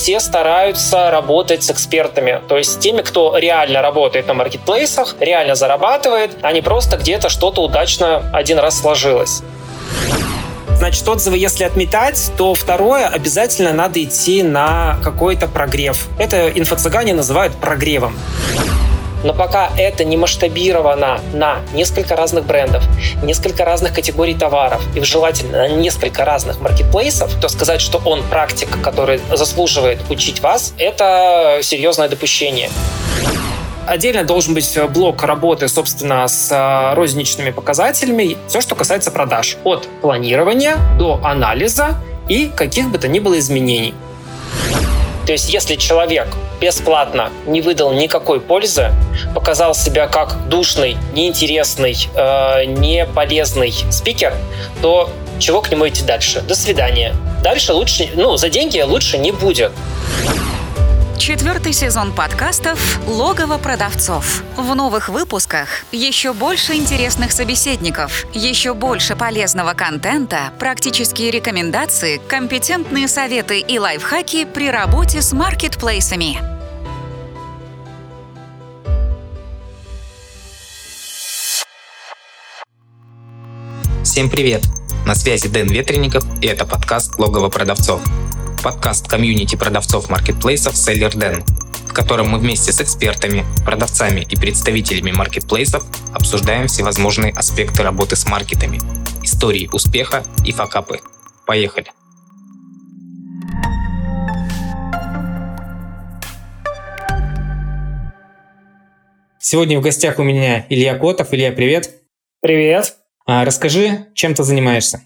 все 0.00 0.18
стараются 0.18 1.10
работать 1.10 1.62
с 1.62 1.70
экспертами, 1.70 2.40
то 2.48 2.56
есть 2.56 2.72
с 2.72 2.76
теми, 2.76 3.02
кто 3.02 3.36
реально 3.36 3.82
работает 3.82 4.26
на 4.28 4.32
маркетплейсах, 4.32 5.16
реально 5.20 5.54
зарабатывает, 5.54 6.38
а 6.40 6.52
не 6.52 6.62
просто 6.62 6.96
где-то 6.96 7.28
что-то 7.28 7.60
удачно 7.60 8.30
один 8.32 8.58
раз 8.58 8.80
сложилось. 8.80 9.42
Значит, 10.78 11.06
отзывы, 11.06 11.36
если 11.36 11.64
отметать, 11.64 12.32
то 12.38 12.54
второе, 12.54 13.08
обязательно 13.08 13.74
надо 13.74 14.02
идти 14.02 14.42
на 14.42 14.96
какой-то 15.04 15.48
прогрев. 15.48 16.08
Это 16.18 16.48
инфо-цыгане 16.48 17.12
называют 17.12 17.54
прогревом. 17.56 18.14
Но 19.22 19.34
пока 19.34 19.70
это 19.76 20.04
не 20.04 20.16
масштабировано 20.16 21.20
на 21.32 21.58
несколько 21.74 22.16
разных 22.16 22.44
брендов, 22.44 22.84
несколько 23.22 23.64
разных 23.64 23.94
категорий 23.94 24.34
товаров 24.34 24.82
и 24.94 25.00
желательно 25.00 25.58
на 25.58 25.68
несколько 25.68 26.24
разных 26.24 26.60
маркетплейсов, 26.60 27.38
то 27.40 27.48
сказать, 27.48 27.80
что 27.80 28.00
он 28.04 28.22
практик, 28.22 28.68
который 28.82 29.20
заслуживает 29.32 29.98
учить 30.08 30.40
вас, 30.40 30.74
это 30.78 31.58
серьезное 31.62 32.08
допущение. 32.08 32.70
Отдельно 33.86 34.24
должен 34.24 34.54
быть 34.54 34.78
блок 34.90 35.22
работы, 35.24 35.66
собственно, 35.68 36.28
с 36.28 36.52
э, 36.52 36.94
розничными 36.94 37.50
показателями. 37.50 38.36
Все, 38.46 38.60
что 38.60 38.76
касается 38.76 39.10
продаж. 39.10 39.56
От 39.64 39.88
планирования 40.00 40.76
до 40.96 41.18
анализа 41.24 41.96
и 42.28 42.48
каких 42.54 42.88
бы 42.90 42.98
то 42.98 43.08
ни 43.08 43.18
было 43.18 43.38
изменений. 43.38 43.94
То 45.30 45.34
есть, 45.34 45.48
если 45.50 45.76
человек 45.76 46.26
бесплатно 46.60 47.30
не 47.46 47.60
выдал 47.60 47.92
никакой 47.92 48.40
пользы, 48.40 48.90
показал 49.32 49.76
себя 49.76 50.08
как 50.08 50.48
душный, 50.48 50.96
неинтересный, 51.12 51.96
э, 52.16 52.64
не 52.64 53.06
спикер, 53.92 54.34
то 54.82 55.08
чего 55.38 55.60
к 55.60 55.70
нему 55.70 55.88
идти 55.88 56.02
дальше? 56.02 56.40
До 56.40 56.56
свидания. 56.56 57.14
Дальше 57.44 57.74
лучше, 57.74 58.10
ну, 58.16 58.36
за 58.36 58.48
деньги 58.48 58.80
лучше 58.80 59.18
не 59.18 59.30
будет. 59.30 59.70
Четвертый 61.20 61.74
сезон 61.74 62.14
подкастов 62.14 62.98
«Логово 63.06 63.58
продавцов». 63.58 64.42
В 64.56 64.74
новых 64.74 65.10
выпусках 65.10 65.68
еще 65.92 66.32
больше 66.32 66.72
интересных 66.76 67.32
собеседников, 67.32 68.24
еще 68.32 68.72
больше 68.72 69.16
полезного 69.16 69.74
контента, 69.74 70.50
практические 70.58 71.30
рекомендации, 71.30 72.22
компетентные 72.26 73.06
советы 73.06 73.60
и 73.60 73.78
лайфхаки 73.78 74.46
при 74.46 74.70
работе 74.70 75.20
с 75.20 75.34
маркетплейсами. 75.34 76.38
Всем 84.02 84.30
привет! 84.30 84.62
На 85.06 85.14
связи 85.14 85.48
Дэн 85.48 85.68
Ветренников 85.68 86.24
и 86.40 86.46
это 86.46 86.64
подкаст 86.64 87.18
«Логово 87.18 87.50
продавцов» 87.50 88.00
подкаст 88.62 89.08
комьюнити 89.08 89.56
продавцов 89.56 90.10
маркетплейсов 90.10 90.74
Seller 90.74 91.12
Den, 91.12 91.44
в 91.88 91.92
котором 91.92 92.28
мы 92.28 92.38
вместе 92.38 92.72
с 92.72 92.80
экспертами, 92.80 93.44
продавцами 93.64 94.26
и 94.28 94.36
представителями 94.36 95.12
маркетплейсов 95.12 95.84
обсуждаем 96.14 96.66
всевозможные 96.66 97.32
аспекты 97.32 97.82
работы 97.82 98.16
с 98.16 98.26
маркетами, 98.26 98.78
истории 99.22 99.68
успеха 99.72 100.22
и 100.44 100.52
факапы. 100.52 101.00
Поехали! 101.46 101.86
Сегодня 109.38 109.78
в 109.78 109.82
гостях 109.82 110.18
у 110.18 110.22
меня 110.22 110.66
Илья 110.68 110.96
Котов. 110.96 111.32
Илья, 111.32 111.50
привет. 111.50 111.90
Привет. 112.40 112.96
А, 113.26 113.44
расскажи, 113.44 114.06
чем 114.14 114.34
ты 114.34 114.44
занимаешься? 114.44 115.02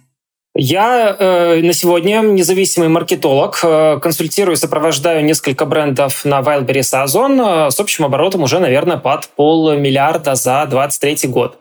Я 0.56 1.16
э, 1.18 1.62
на 1.62 1.72
сегодня 1.72 2.20
независимый 2.20 2.88
маркетолог, 2.88 3.58
э, 3.64 3.98
консультирую, 4.00 4.56
сопровождаю 4.56 5.24
несколько 5.24 5.66
брендов 5.66 6.24
на 6.24 6.42
Wildberries 6.42 6.96
и 6.96 7.02
Озон 7.02 7.40
э, 7.40 7.70
с 7.72 7.80
общим 7.80 8.04
оборотом 8.04 8.44
уже, 8.44 8.60
наверное, 8.60 8.98
под 8.98 9.26
полмиллиарда 9.30 10.36
за 10.36 10.64
2023 10.70 11.28
год. 11.28 11.58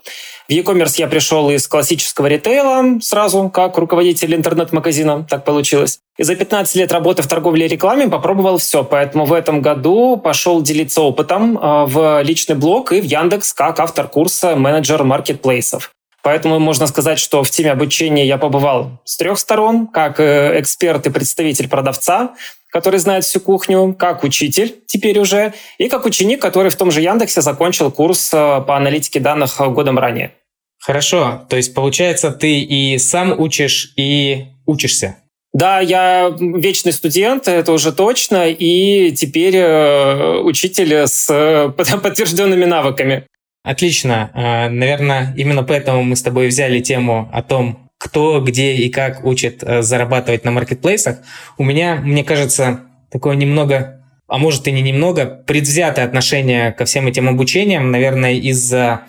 В 0.48 0.52
e-commerce 0.52 0.94
я 0.98 1.08
пришел 1.08 1.50
из 1.50 1.68
классического 1.68 2.28
ритейла 2.28 3.00
сразу, 3.02 3.50
как 3.50 3.80
руководитель 3.80 4.36
интернет-магазина, 4.36 5.26
так 5.28 5.44
получилось. 5.44 5.98
И 6.20 6.24
за 6.24 6.36
15 6.36 6.76
лет 6.76 6.92
работы 6.92 7.24
в 7.24 7.28
торговле 7.28 7.66
и 7.66 7.70
рекламе 7.70 8.08
попробовал 8.08 8.60
все, 8.60 8.84
поэтому 8.84 9.26
в 9.26 9.34
этом 9.34 9.64
году 9.64 10.18
пошел 10.18 10.62
делиться 10.62 11.02
опытом 11.02 11.58
э, 11.58 11.86
в 11.88 12.22
личный 12.22 12.56
блог 12.56 12.92
и 12.92 13.02
в 13.02 13.06
Яндекс 13.06 13.54
как 13.54 13.80
автор 13.80 14.08
курса 14.08 14.56
менеджер 14.56 15.04
маркетплейсов. 15.04 15.92
Поэтому 16.24 16.58
можно 16.58 16.88
сказать, 16.88 17.20
что 17.20 17.44
в 17.44 17.50
теме 17.50 17.72
обучения 17.72 18.26
я 18.26 18.38
побывал 18.38 19.02
с 19.04 19.18
трех 19.18 19.38
сторон, 19.38 19.88
как 19.88 20.22
э, 20.22 20.60
эксперт 20.60 21.06
и 21.06 21.10
представитель 21.10 21.68
продавца, 21.68 22.36
который 22.72 23.00
знает 23.00 23.26
всю 23.26 23.42
кухню, 23.42 23.94
как 23.94 24.24
учитель 24.24 24.74
теперь 24.88 25.20
уже, 25.20 25.54
и 25.78 25.90
как 25.90 26.06
ученик, 26.06 26.42
который 26.42 26.72
в 26.72 26.78
том 26.78 26.92
же 26.92 27.02
Яндексе 27.02 27.42
закончил 27.42 27.92
курс 27.92 28.34
э, 28.34 28.62
по 28.66 28.78
аналитике 28.78 29.20
данных 29.20 29.58
годом 29.74 30.00
ранее. 30.00 30.34
Хорошо, 30.80 31.46
то 31.50 31.58
есть 31.58 31.74
получается, 31.74 32.32
ты 32.32 32.62
и 32.62 32.98
сам 32.98 33.38
учишь, 33.38 33.94
и 33.98 34.46
учишься. 34.66 35.18
Да, 35.52 35.82
я 35.82 36.34
вечный 36.40 36.94
студент, 36.94 37.50
это 37.50 37.74
уже 37.74 37.92
точно, 37.92 38.50
и 38.50 39.12
теперь 39.12 39.58
э, 39.58 40.40
учитель 40.40 41.06
с 41.06 41.28
подтвержденными 41.78 42.64
навыками. 42.64 43.28
Отлично. 43.64 44.30
А, 44.34 44.70
наверное, 44.70 45.34
именно 45.38 45.64
поэтому 45.64 46.04
мы 46.04 46.16
с 46.16 46.22
тобой 46.22 46.48
взяли 46.48 46.82
тему 46.82 47.30
о 47.32 47.42
том, 47.42 47.90
кто, 47.98 48.42
где 48.42 48.74
и 48.74 48.90
как 48.90 49.24
учит 49.24 49.64
э, 49.64 49.82
зарабатывать 49.82 50.44
на 50.44 50.52
маркетплейсах. 50.52 51.20
У 51.58 51.64
меня, 51.64 51.96
мне 51.96 52.26
кажется, 52.26 52.82
такое 53.10 53.36
немного, 53.36 54.04
а 54.28 54.38
может 54.38 54.68
и 54.68 54.72
не 54.74 54.82
немного, 54.82 55.26
предвзятое 55.26 56.04
отношение 56.04 56.74
ко 56.74 56.84
всем 56.84 57.08
этим 57.08 57.30
обучениям, 57.30 57.92
наверное, 57.92 58.34
из-за 58.34 59.04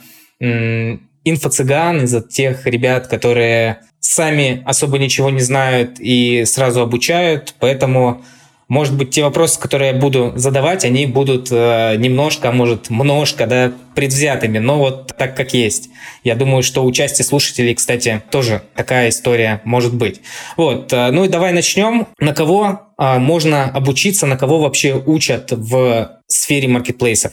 инфо-цыган, 1.25 2.04
из-за 2.04 2.21
тех 2.21 2.66
ребят, 2.66 3.06
которые 3.06 3.78
сами 4.00 4.62
особо 4.66 4.98
ничего 4.98 5.31
не 5.31 5.41
знают 5.41 5.97
и 5.98 6.44
сразу 6.44 6.82
обучают, 6.82 7.54
поэтому 7.59 8.22
может 8.69 8.97
быть, 8.97 9.11
те 9.11 9.23
вопросы, 9.23 9.61
которые 9.61 9.93
я 9.93 9.99
буду 9.99 10.33
задавать, 10.37 10.85
они 10.85 11.07
будут 11.07 11.49
э, 11.51 11.97
немножко, 11.97 12.49
а 12.49 12.53
может, 12.53 12.91
множко, 12.91 13.47
да, 13.47 13.73
предвзятыми, 13.95 14.59
но 14.59 14.79
вот 14.79 15.15
так 15.17 15.37
как 15.37 15.55
есть. 15.55 15.91
Я 16.23 16.35
думаю, 16.35 16.63
что 16.63 16.85
у 16.85 16.93
части 16.93 17.23
слушателей, 17.23 17.75
кстати, 17.75 18.23
тоже 18.31 18.63
такая 18.75 19.11
история 19.11 19.61
может 19.65 19.95
быть. 19.95 20.21
Вот, 20.57 20.93
э, 20.93 21.11
ну 21.11 21.25
и 21.25 21.29
давай 21.29 21.53
начнем. 21.53 22.07
На 22.19 22.35
кого 22.35 22.81
э, 22.99 23.19
можно 23.19 23.65
обучиться, 23.65 24.27
на 24.27 24.37
кого 24.37 24.61
вообще 24.61 24.95
учат 24.95 25.53
в 25.53 26.21
сфере 26.27 26.69
маркетплейсов? 26.69 27.33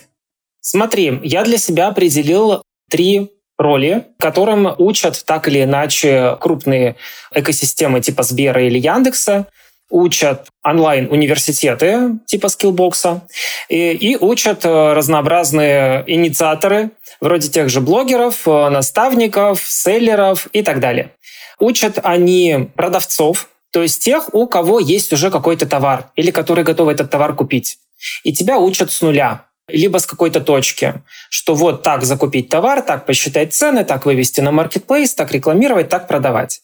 Смотри, 0.60 1.20
я 1.24 1.44
для 1.44 1.58
себя 1.58 1.88
определил 1.88 2.62
три 2.90 3.32
роли, 3.58 4.06
которым 4.20 4.68
учат 4.78 5.24
так 5.26 5.48
или 5.48 5.64
иначе 5.64 6.38
крупные 6.40 6.96
экосистемы 7.34 8.02
типа 8.02 8.24
Сбера 8.24 8.66
или 8.66 8.78
Яндекса 8.78 9.48
учат 9.92 10.48
онлайн-университеты 10.64 12.18
типа 12.26 12.50
скиллбокса 12.50 13.22
и, 13.70 13.92
и 13.92 14.18
учат 14.18 14.66
э, 14.66 14.94
разнообразные 14.94 16.04
инициаторы, 16.08 16.92
вроде 17.20 17.50
тех 17.50 17.70
же 17.70 17.82
блогеров, 17.82 18.48
э, 18.48 18.70
наставников, 18.70 19.62
селлеров 19.64 20.48
и 20.54 20.64
так 20.64 20.80
далее. 20.80 21.12
Учат 21.60 22.00
они 22.02 22.70
продавцов, 22.76 23.50
то 23.72 23.84
есть 23.84 24.04
тех, 24.04 24.34
у 24.34 24.48
кого 24.48 24.80
есть 24.80 25.14
уже 25.14 25.30
какой-то 25.30 25.68
товар 25.68 26.10
или 26.16 26.32
которые 26.32 26.66
готовы 26.66 26.94
этот 26.94 27.12
товар 27.12 27.36
купить. 27.36 27.78
И 28.24 28.34
тебя 28.34 28.58
учат 28.58 28.92
с 28.92 29.02
нуля, 29.02 29.46
либо 29.68 30.00
с 30.00 30.06
какой-то 30.06 30.42
точки, 30.42 30.96
что 31.30 31.54
вот 31.54 31.84
так 31.84 32.04
закупить 32.04 32.50
товар, 32.50 32.82
так 32.82 33.06
посчитать 33.06 33.54
цены, 33.54 33.86
так 33.86 34.06
вывести 34.06 34.42
на 34.42 34.52
маркетплейс, 34.52 35.14
так 35.14 35.32
рекламировать, 35.32 35.90
так 35.90 36.08
продавать. 36.08 36.62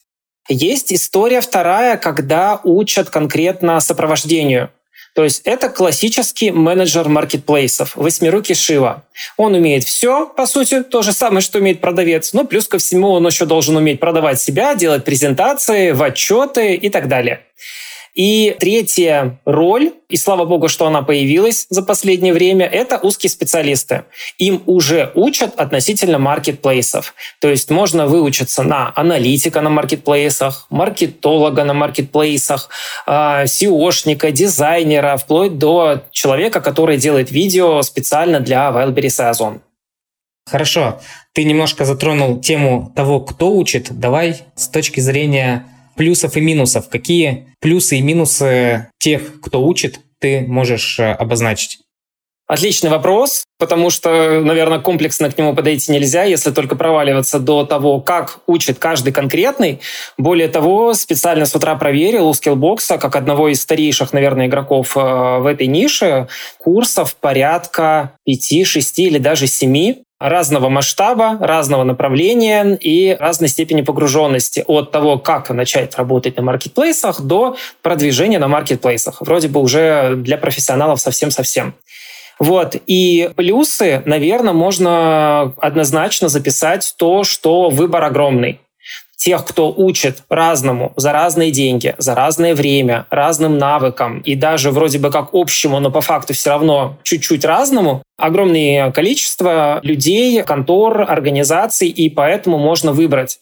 Есть 0.50 0.94
история 0.94 1.41
вторая, 1.41 1.97
когда 1.97 2.59
учат 2.63 3.09
конкретно 3.09 3.80
сопровождению. 3.80 4.69
То 5.13 5.24
есть 5.24 5.42
это 5.45 5.69
классический 5.69 6.51
менеджер 6.51 7.10
маркетплейсов, 7.10 7.95
восьмирукий 7.95 8.54
Шива. 8.54 9.04
Он 9.36 9.56
умеет 9.56 9.83
все, 9.83 10.27
по 10.27 10.45
сути, 10.45 10.83
то 10.83 11.01
же 11.01 11.12
самое, 11.12 11.42
что 11.42 11.57
умеет 11.57 11.81
продавец, 11.81 12.33
но 12.33 12.45
плюс 12.45 12.68
ко 12.68 12.77
всему 12.77 13.10
он 13.10 13.25
еще 13.25 13.45
должен 13.45 13.75
уметь 13.75 14.00
продавать 14.00 14.39
себя, 14.39 14.75
делать 14.75 15.06
презентации, 15.06 15.92
в 15.92 16.04
отчеты 16.04 16.75
и 16.75 16.89
так 16.89 17.07
далее. 17.07 17.42
И 18.18 18.56
третья 18.60 19.40
роль, 19.46 19.94
и 20.10 20.18
слава 20.18 20.46
богу, 20.46 20.69
что 20.69 20.88
она 20.88 21.04
появилась 21.04 21.68
за 21.69 21.84
последнее 21.84 22.34
время, 22.34 22.66
это 22.66 22.98
узкие 22.98 23.30
специалисты. 23.30 24.06
Им 24.40 24.64
уже 24.66 25.12
учат 25.14 25.54
относительно 25.56 26.18
маркетплейсов. 26.18 27.14
То 27.40 27.48
есть 27.48 27.69
можно 27.69 28.08
выучиться 28.08 28.64
на 28.64 28.92
аналитика 28.96 29.62
на 29.62 29.69
маркетплейсах, 29.69 30.66
маркетолога 30.72 31.64
на 31.64 31.75
маркетплейсах, 31.75 32.69
SEOшника, 33.08 34.31
дизайнера, 34.31 35.18
вплоть 35.18 35.60
до 35.60 36.02
человека, 36.10 36.60
который 36.60 36.98
делает 36.98 37.30
видео 37.30 37.84
специально 37.84 38.40
для 38.40 38.70
Wildberries 38.70 39.31
и. 39.31 39.62
Хорошо. 40.50 41.00
Ты 41.34 41.44
немножко 41.44 41.86
затронул 41.86 42.42
тему 42.42 42.92
того, 42.96 43.20
кто 43.20 43.52
учит. 43.52 43.92
Давай 43.92 44.42
с 44.56 44.70
точки 44.70 45.02
зрения 45.02 45.68
плюсов 45.98 46.38
и 46.38 46.42
минусов. 46.42 46.88
Какие 46.90 47.48
плюсы 47.60 47.98
и 47.98 48.02
минусы 48.02 48.90
тех, 49.00 49.42
кто 49.42 49.66
учит, 49.66 50.00
ты 50.20 50.42
можешь 50.42 51.00
э, 51.00 51.12
обозначить? 51.12 51.80
Отличный 52.48 52.90
вопрос, 52.90 53.44
потому 53.60 53.90
что, 53.90 54.40
наверное, 54.42 54.80
комплексно 54.80 55.30
к 55.30 55.38
нему 55.38 55.54
подойти 55.54 55.92
нельзя, 55.92 56.24
если 56.24 56.52
только 56.52 56.78
проваливаться 56.78 57.40
до 57.40 57.66
того, 57.66 58.00
как 58.00 58.40
учит 58.48 58.80
каждый 58.80 59.12
конкретный. 59.12 59.82
Более 60.18 60.48
того, 60.48 60.94
специально 60.94 61.46
с 61.46 61.54
утра 61.54 61.76
проверил 61.76 62.30
у 62.30 62.32
Skillbox, 62.32 63.00
как 63.00 63.18
одного 63.18 63.50
из 63.50 63.62
старейших, 63.62 64.14
наверное, 64.14 64.48
игроков 64.48 64.96
э, 64.96 65.00
в 65.02 65.46
этой 65.46 65.68
нише, 65.68 66.30
курсов 66.58 67.18
порядка 67.18 68.14
5, 68.24 68.66
6 68.66 69.00
или 69.00 69.18
даже 69.18 69.46
7 69.48 69.96
разного 70.19 70.69
масштаба, 70.69 71.38
разного 71.40 71.84
направления 71.84 72.75
и 72.75 73.16
разной 73.19 73.50
степени 73.50 73.81
погруженности 73.81 74.64
от 74.68 74.92
того, 74.92 75.19
как 75.19 75.50
начать 75.50 75.96
работать 75.96 76.38
на 76.38 76.44
маркетплейсах 76.44 77.22
до 77.22 77.56
продвижения 77.81 78.40
на 78.40 78.48
маркетплейсах. 78.48 79.22
Вроде 79.22 79.48
бы 79.48 79.62
уже 79.62 80.16
для 80.16 80.38
профессионалов 80.38 81.00
совсем-совсем. 81.00 81.75
Вот. 82.40 82.75
И 82.86 83.30
плюсы, 83.36 84.02
наверное, 84.06 84.54
можно 84.54 85.54
однозначно 85.58 86.30
записать 86.30 86.94
то, 86.98 87.24
что 87.24 87.70
выбор 87.70 88.04
огромный 88.04 88.60
тех, 89.27 89.44
кто 89.44 89.74
учит 89.75 90.24
разному, 90.29 90.94
за 90.95 91.12
разные 91.12 91.51
деньги, 91.51 91.95
за 91.97 92.15
разное 92.15 92.56
время, 92.56 93.07
разным 93.09 93.57
навыкам 93.57 94.21
и 94.21 94.35
даже 94.35 94.71
вроде 94.71 95.00
бы 95.00 95.12
как 95.12 95.31
общему, 95.33 95.81
но 95.81 95.91
по 95.91 96.00
факту 96.00 96.33
все 96.33 96.51
равно 96.51 96.97
чуть-чуть 97.03 97.44
разному, 97.44 98.03
огромное 98.18 98.89
количество 98.91 99.81
людей, 99.83 100.41
контор, 100.44 101.01
организаций, 101.01 101.89
и 101.89 102.09
поэтому 102.09 102.57
можно 102.57 102.94
выбрать. 102.94 103.39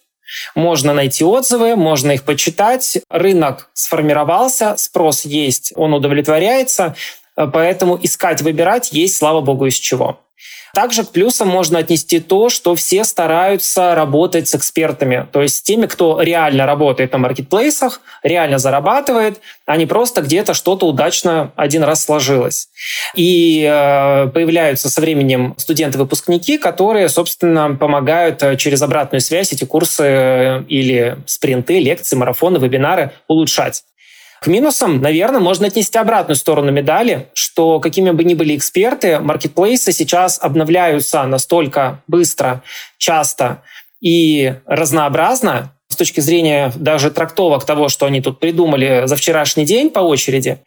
Можно 0.55 0.95
найти 0.95 1.23
отзывы, 1.23 1.75
можно 1.75 2.13
их 2.13 2.23
почитать. 2.23 2.97
Рынок 3.11 3.69
сформировался, 3.73 4.73
спрос 4.77 5.23
есть, 5.23 5.71
он 5.75 5.93
удовлетворяется. 5.93 6.95
Поэтому 7.35 7.99
искать, 8.01 8.41
выбирать 8.41 8.91
есть, 8.91 9.17
слава 9.17 9.41
богу, 9.41 9.67
из 9.67 9.75
чего. 9.75 10.17
Также 10.75 11.06
к 11.06 11.12
плюсам 11.12 11.48
можно 11.48 11.80
отнести 11.80 12.19
то, 12.19 12.50
что 12.50 12.75
все 12.75 13.06
стараются 13.06 13.95
работать 13.95 14.50
с 14.50 14.56
экспертами, 14.56 15.25
то 15.31 15.42
есть 15.42 15.56
с 15.56 15.62
теми, 15.62 15.86
кто 15.86 16.22
реально 16.22 16.66
работает 16.66 17.13
на 17.13 17.18
маркетплейсах, 17.18 18.01
реально 18.24 18.57
зарабатывает, 18.57 19.39
а 19.66 19.77
не 19.77 19.86
просто 19.86 20.22
где-то 20.22 20.54
что-то 20.54 20.86
удачно 20.86 21.54
один 21.56 21.81
раз 21.83 22.04
сложилось. 22.04 22.68
И 23.16 23.63
э, 23.63 24.27
появляются 24.33 24.89
со 24.89 25.00
временем 25.00 25.56
студенты-выпускники, 25.57 26.57
которые, 26.57 27.07
собственно, 27.07 27.74
помогают 27.75 28.44
э, 28.44 28.57
через 28.57 28.81
обратную 28.81 29.21
связь 29.21 29.54
эти 29.54 29.63
курсы 29.63 30.04
э, 30.04 30.63
или 30.68 31.18
спринты, 31.25 31.80
лекции, 31.80 32.18
марафоны, 32.18 32.57
вебинары 32.57 33.13
улучшать. 33.30 33.86
К 34.45 34.47
минусам, 34.47 35.01
наверное, 35.01 35.39
можно 35.39 35.65
отнести 35.65 35.97
обратную 35.97 36.36
сторону 36.36 36.71
медали, 36.71 37.30
что 37.33 37.80
какими 37.80 38.12
бы 38.12 38.24
ни 38.24 38.36
были 38.36 38.56
эксперты, 38.56 39.18
маркетплейсы 39.18 39.92
сейчас 39.92 40.38
обновляются 40.39 41.24
настолько 41.24 42.03
быстро, 42.06 42.62
часто 43.00 43.63
и 44.01 44.53
разнообразно, 44.68 45.74
с 45.88 45.95
точки 45.95 46.19
зрения 46.19 46.71
даже 46.75 47.09
трактовок 47.09 47.65
того, 47.65 47.89
что 47.89 48.06
они 48.06 48.21
тут 48.21 48.39
придумали 48.39 49.07
за 49.07 49.15
вчерашний 49.15 49.65
день 49.65 49.89
по 49.89 50.01
очереди, 50.01 50.59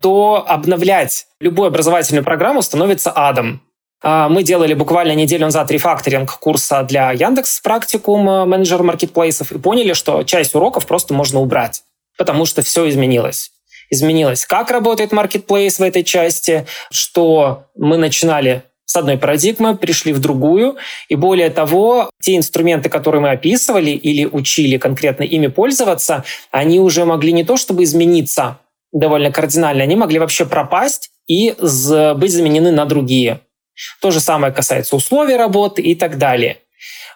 то 0.00 0.44
обновлять 0.46 1.26
любую 1.40 1.66
образовательную 1.66 2.22
программу 2.22 2.62
становится 2.62 3.10
адом. 3.10 3.62
А, 4.00 4.28
мы 4.28 4.44
делали 4.44 4.74
буквально 4.74 5.16
неделю 5.16 5.46
назад 5.46 5.72
рефакторинг 5.72 6.38
курса 6.38 6.84
для 6.84 7.10
Яндекс 7.10 7.60
практикум 7.62 8.30
э, 8.30 8.44
менеджер 8.44 8.84
маркетплейсов 8.84 9.50
и 9.50 9.58
поняли, 9.58 9.92
что 9.92 10.22
часть 10.22 10.54
уроков 10.54 10.86
просто 10.86 11.14
можно 11.14 11.40
убрать 11.40 11.82
потому 12.18 12.46
что 12.46 12.62
все 12.62 12.88
изменилось. 12.88 13.50
Изменилось, 13.90 14.46
как 14.46 14.70
работает 14.70 15.12
маркетплейс 15.12 15.78
в 15.78 15.82
этой 15.82 16.04
части, 16.04 16.66
что 16.90 17.64
мы 17.76 17.96
начинали 17.96 18.62
с 18.86 18.96
одной 18.96 19.18
парадигмы, 19.18 19.76
пришли 19.76 20.12
в 20.12 20.20
другую. 20.20 20.76
И 21.08 21.16
более 21.16 21.50
того, 21.50 22.10
те 22.20 22.36
инструменты, 22.36 22.88
которые 22.88 23.20
мы 23.20 23.30
описывали 23.30 23.90
или 23.90 24.24
учили 24.26 24.76
конкретно 24.76 25.22
ими 25.22 25.46
пользоваться, 25.46 26.24
они 26.50 26.80
уже 26.80 27.04
могли 27.04 27.32
не 27.32 27.44
то 27.44 27.56
чтобы 27.56 27.84
измениться 27.84 28.58
довольно 28.92 29.32
кардинально, 29.32 29.82
они 29.82 29.96
могли 29.96 30.18
вообще 30.18 30.46
пропасть 30.46 31.10
и 31.26 31.50
быть 31.58 32.32
заменены 32.32 32.70
на 32.70 32.84
другие. 32.84 33.40
То 34.00 34.10
же 34.10 34.20
самое 34.20 34.52
касается 34.52 34.96
условий 34.96 35.36
работы 35.36 35.82
и 35.82 35.94
так 35.94 36.18
далее. 36.18 36.58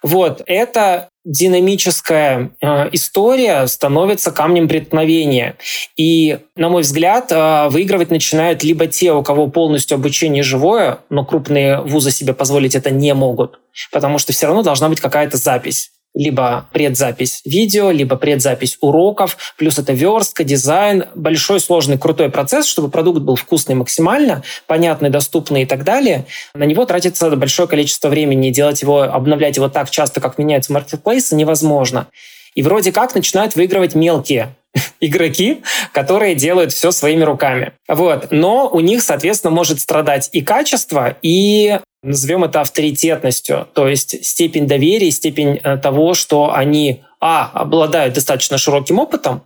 Вот, 0.03 0.43
это 0.47 1.09
динамическая 1.29 2.53
э, 2.61 2.89
история 2.93 3.67
становится 3.67 4.33
камнем 4.33 4.67
преткновения. 4.67 5.57
И, 5.97 6.39
на 6.57 6.71
мой 6.71 6.83
взгляд, 6.83 7.31
э, 7.31 7.69
выигрывать 7.69 8.11
начинают 8.11 8.65
либо 8.65 8.87
те, 8.87 9.13
у 9.13 9.23
кого 9.23 9.49
полностью 9.49 9.97
обучение 9.97 10.43
живое, 10.43 11.01
но 11.11 11.27
крупные 11.27 11.83
вузы 11.83 12.11
себе 12.11 12.33
позволить 12.33 12.75
это 12.75 12.91
не 12.91 13.13
могут, 13.13 13.61
потому 13.93 14.19
что 14.19 14.33
все 14.33 14.47
равно 14.47 14.63
должна 14.63 14.89
быть 14.89 15.01
какая-то 15.01 15.37
запись 15.37 15.91
либо 16.19 16.69
предзапись 16.73 17.43
видео, 17.45 17.93
либо 17.93 18.17
предзапись 18.17 18.77
уроков, 18.81 19.37
плюс 19.57 19.79
это 19.79 19.93
верстка, 19.93 20.43
дизайн, 20.43 21.05
большой, 21.15 21.61
сложный, 21.61 21.97
крутой 21.97 22.29
процесс, 22.29 22.67
чтобы 22.67 22.91
продукт 22.91 23.21
был 23.21 23.37
вкусный 23.37 23.77
максимально, 23.77 24.43
понятный, 24.67 25.11
доступный 25.11 25.63
и 25.63 25.65
так 25.65 25.85
далее. 25.85 26.27
На 26.55 26.65
него 26.65 26.85
тратится 26.87 27.31
большое 27.31 27.69
количество 27.69 28.09
времени, 28.09 28.51
делать 28.51 28.83
его, 28.83 29.03
обновлять 29.03 29.57
его 29.57 29.69
так 29.69 29.91
часто, 29.91 30.21
как 30.21 30.39
меняются 30.39 30.73
маркетплейсы, 30.73 31.37
невозможно. 31.37 32.09
И 32.57 32.63
вроде 32.63 32.91
как 32.91 33.15
начинают 33.15 33.55
выигрывать 33.55 33.95
мелкие 33.95 34.57
игроки, 35.01 35.63
которые 35.93 36.35
делают 36.35 36.73
все 36.73 36.91
своими 36.91 37.23
руками. 37.23 37.75
Вот. 37.87 38.33
Но 38.33 38.69
у 38.69 38.81
них, 38.81 39.03
соответственно, 39.03 39.53
может 39.53 39.79
страдать 39.79 40.31
и 40.33 40.41
качество, 40.41 41.17
и 41.23 41.79
назовем 42.03 42.45
это 42.45 42.61
авторитетностью, 42.61 43.69
то 43.75 43.89
есть 43.89 44.25
степень 44.25 44.67
доверия, 44.67 45.11
степень 45.11 45.61
э, 45.63 45.77
того, 45.79 46.15
что 46.15 46.55
они, 46.55 47.03
а, 47.21 47.51
обладают 47.53 48.15
достаточно 48.15 48.59
широким 48.59 48.99
опытом, 48.99 49.43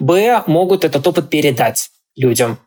б, 0.00 0.42
могут 0.46 0.84
этот 0.84 1.06
опыт 1.06 1.30
передать 1.30 1.90
людям. 2.16 2.58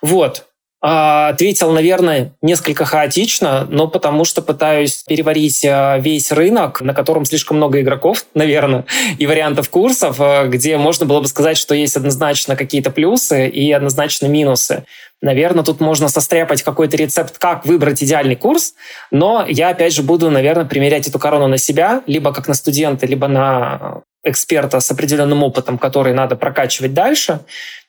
Вот. 0.00 0.48
А, 0.84 1.28
ответил, 1.28 1.70
наверное, 1.70 2.32
несколько 2.42 2.84
хаотично, 2.84 3.68
но 3.70 3.86
потому 3.86 4.24
что 4.24 4.42
пытаюсь 4.42 5.04
переварить 5.06 5.64
а, 5.64 5.98
весь 5.98 6.32
рынок, 6.32 6.80
на 6.80 6.92
котором 6.92 7.24
слишком 7.24 7.58
много 7.58 7.80
игроков, 7.80 8.26
наверное, 8.34 8.84
и 9.16 9.28
вариантов 9.28 9.70
курсов, 9.70 10.16
а, 10.18 10.46
где 10.48 10.76
можно 10.78 11.06
было 11.06 11.20
бы 11.20 11.28
сказать, 11.28 11.56
что 11.56 11.76
есть 11.76 11.96
однозначно 11.96 12.56
какие-то 12.56 12.90
плюсы 12.90 13.48
и 13.48 13.70
однозначно 13.70 14.26
минусы. 14.26 14.82
Наверное, 15.20 15.62
тут 15.62 15.78
можно 15.78 16.08
состряпать 16.08 16.64
какой-то 16.64 16.96
рецепт, 16.96 17.38
как 17.38 17.64
выбрать 17.64 18.02
идеальный 18.02 18.34
курс, 18.34 18.74
но 19.12 19.46
я, 19.48 19.68
опять 19.68 19.94
же, 19.94 20.02
буду, 20.02 20.30
наверное, 20.30 20.64
примерять 20.64 21.06
эту 21.06 21.20
корону 21.20 21.46
на 21.46 21.58
себя, 21.58 22.02
либо 22.08 22.34
как 22.34 22.48
на 22.48 22.54
студента, 22.54 23.06
либо 23.06 23.28
на 23.28 24.02
эксперта 24.24 24.80
с 24.80 24.90
определенным 24.90 25.44
опытом, 25.44 25.78
который 25.78 26.12
надо 26.12 26.34
прокачивать 26.34 26.92
дальше, 26.92 27.38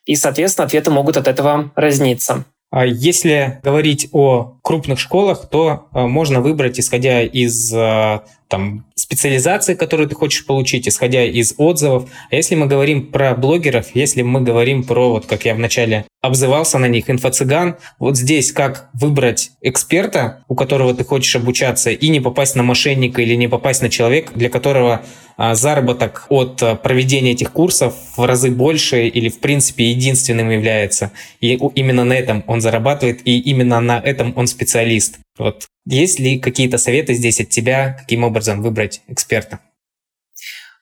и, 0.05 0.15
соответственно, 0.15 0.67
ответы 0.67 0.91
могут 0.91 1.17
от 1.17 1.27
этого 1.27 1.71
разниться. 1.75 2.45
А 2.75 2.87
если 2.87 3.59
говорить 3.61 4.09
о 4.13 4.57
крупных 4.63 4.97
школах, 4.97 5.49
то 5.49 5.87
а, 5.91 6.07
можно 6.07 6.41
выбрать, 6.41 6.79
исходя 6.79 7.21
из 7.21 7.71
а, 7.75 8.23
там, 8.47 8.85
специализации, 8.95 9.73
которую 9.73 10.07
ты 10.07 10.15
хочешь 10.15 10.45
получить, 10.45 10.87
исходя 10.87 11.25
из 11.25 11.55
отзывов. 11.57 12.09
А 12.31 12.35
если 12.35 12.55
мы 12.55 12.67
говорим 12.67 13.07
про 13.07 13.35
блогеров, 13.35 13.87
если 13.93 14.21
мы 14.21 14.41
говорим 14.41 14.83
про, 14.83 15.09
вот 15.09 15.25
как 15.25 15.43
я 15.43 15.53
вначале 15.53 16.05
обзывался 16.21 16.79
на 16.79 16.87
них, 16.87 17.09
инфо-цыган, 17.09 17.75
вот 17.99 18.17
здесь 18.17 18.53
как 18.53 18.89
выбрать 18.93 19.51
эксперта, 19.61 20.45
у 20.47 20.55
которого 20.55 20.93
ты 20.93 21.03
хочешь 21.03 21.35
обучаться, 21.35 21.91
и 21.91 22.07
не 22.07 22.21
попасть 22.21 22.55
на 22.55 22.63
мошенника 22.63 23.21
или 23.21 23.35
не 23.35 23.49
попасть 23.49 23.81
на 23.81 23.89
человека, 23.89 24.31
для 24.33 24.49
которого 24.49 25.01
а 25.35 25.55
заработок 25.55 26.27
от 26.29 26.61
проведения 26.83 27.31
этих 27.31 27.51
курсов 27.51 27.95
в 28.15 28.23
разы 28.23 28.51
больше 28.51 29.07
или 29.07 29.29
в 29.29 29.39
принципе 29.39 29.89
единственным 29.89 30.51
является. 30.51 31.11
И 31.41 31.55
именно 31.55 32.03
на 32.03 32.13
этом 32.13 32.43
он 32.45 32.61
зарабатывает, 32.61 33.21
и 33.25 33.39
именно 33.39 33.79
на 33.79 33.99
этом 33.99 34.33
он 34.35 34.45
специалист. 34.53 35.19
Вот 35.37 35.67
есть 35.85 36.19
ли 36.19 36.39
какие-то 36.39 36.77
советы 36.77 37.13
здесь 37.13 37.41
от 37.41 37.49
тебя, 37.49 37.97
каким 37.99 38.23
образом 38.23 38.61
выбрать 38.61 39.01
эксперта? 39.07 39.59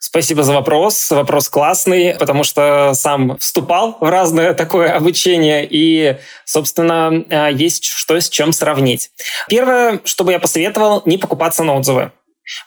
Спасибо 0.04 0.44
за 0.44 0.54
вопрос. 0.54 1.10
Вопрос 1.12 1.48
классный, 1.48 2.16
потому 2.16 2.44
что 2.44 2.94
сам 2.96 3.38
вступал 3.38 3.98
в 4.02 4.10
разное 4.10 4.54
такое 4.54 4.92
обучение, 4.92 5.66
и, 5.70 6.18
собственно, 6.44 7.24
а, 7.30 7.50
есть 7.50 7.86
что 7.86 8.20
с 8.20 8.28
чем 8.28 8.52
сравнить. 8.52 9.12
Первое, 9.48 10.02
что 10.04 10.24
бы 10.24 10.32
я 10.32 10.40
посоветовал, 10.40 11.04
не 11.06 11.18
покупаться 11.18 11.64
на 11.64 11.76
отзывы. 11.76 12.12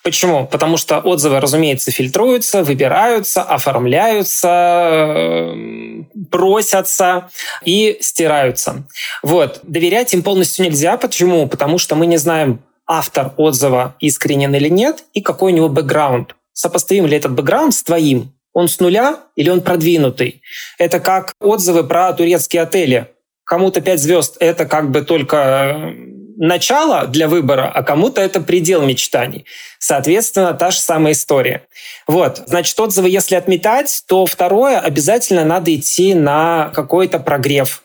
Почему? 0.03 0.47
Потому 0.47 0.77
что 0.77 0.99
отзывы, 0.99 1.41
разумеется, 1.41 1.91
фильтруются, 1.91 2.63
выбираются, 2.63 3.43
оформляются, 3.43 4.49
э, 4.49 6.03
просятся 6.31 7.31
и 7.65 7.99
стираются. 8.01 8.87
Вот. 9.23 9.61
Доверять 9.63 10.15
им 10.15 10.23
полностью 10.23 10.65
нельзя. 10.65 10.97
Почему? 10.97 11.49
Потому 11.49 11.79
что 11.79 11.95
мы 11.95 12.07
не 12.07 12.17
знаем, 12.17 12.61
автор 12.87 13.33
отзыва 13.37 13.97
искренен 14.01 14.55
или 14.55 14.69
нет, 14.69 15.05
и 15.15 15.21
какой 15.21 15.53
у 15.53 15.57
него 15.57 15.69
бэкграунд. 15.69 16.37
Сопоставим 16.53 17.07
ли 17.07 17.17
этот 17.17 17.33
бэкграунд 17.33 17.75
с 17.75 17.83
твоим? 17.83 18.33
Он 18.53 18.69
с 18.69 18.79
нуля 18.79 19.21
или 19.35 19.51
он 19.51 19.63
продвинутый? 19.63 20.43
Это 20.79 21.01
как 21.01 21.33
отзывы 21.41 21.85
про 21.85 22.13
турецкие 22.13 22.63
отели. 22.63 23.09
Кому-то 23.45 23.81
5 23.81 24.01
звезд– 24.01 24.37
это 24.41 24.65
как 24.65 24.91
бы 24.91 25.03
только 25.03 25.93
начало 26.37 27.07
для 27.07 27.29
выбора, 27.29 27.71
а 27.73 27.83
кому-то 27.83 28.21
это 28.21 28.41
предел 28.41 28.83
мечтаний. 28.83 29.45
Соответственно, 29.79 30.55
та 30.55 30.71
же 30.71 30.79
самая 30.79 31.13
история. 31.13 31.67
Вот, 32.07 32.43
значит, 32.47 32.79
отзывы, 32.79 33.09
если 33.09 33.35
отметать, 33.35 34.05
то 34.07 34.27
второе, 34.27 34.79
обязательно 34.79 35.45
надо 35.45 35.75
идти 35.75 36.15
на 36.15 36.71
какой-то 36.75 37.19
прогрев. 37.19 37.83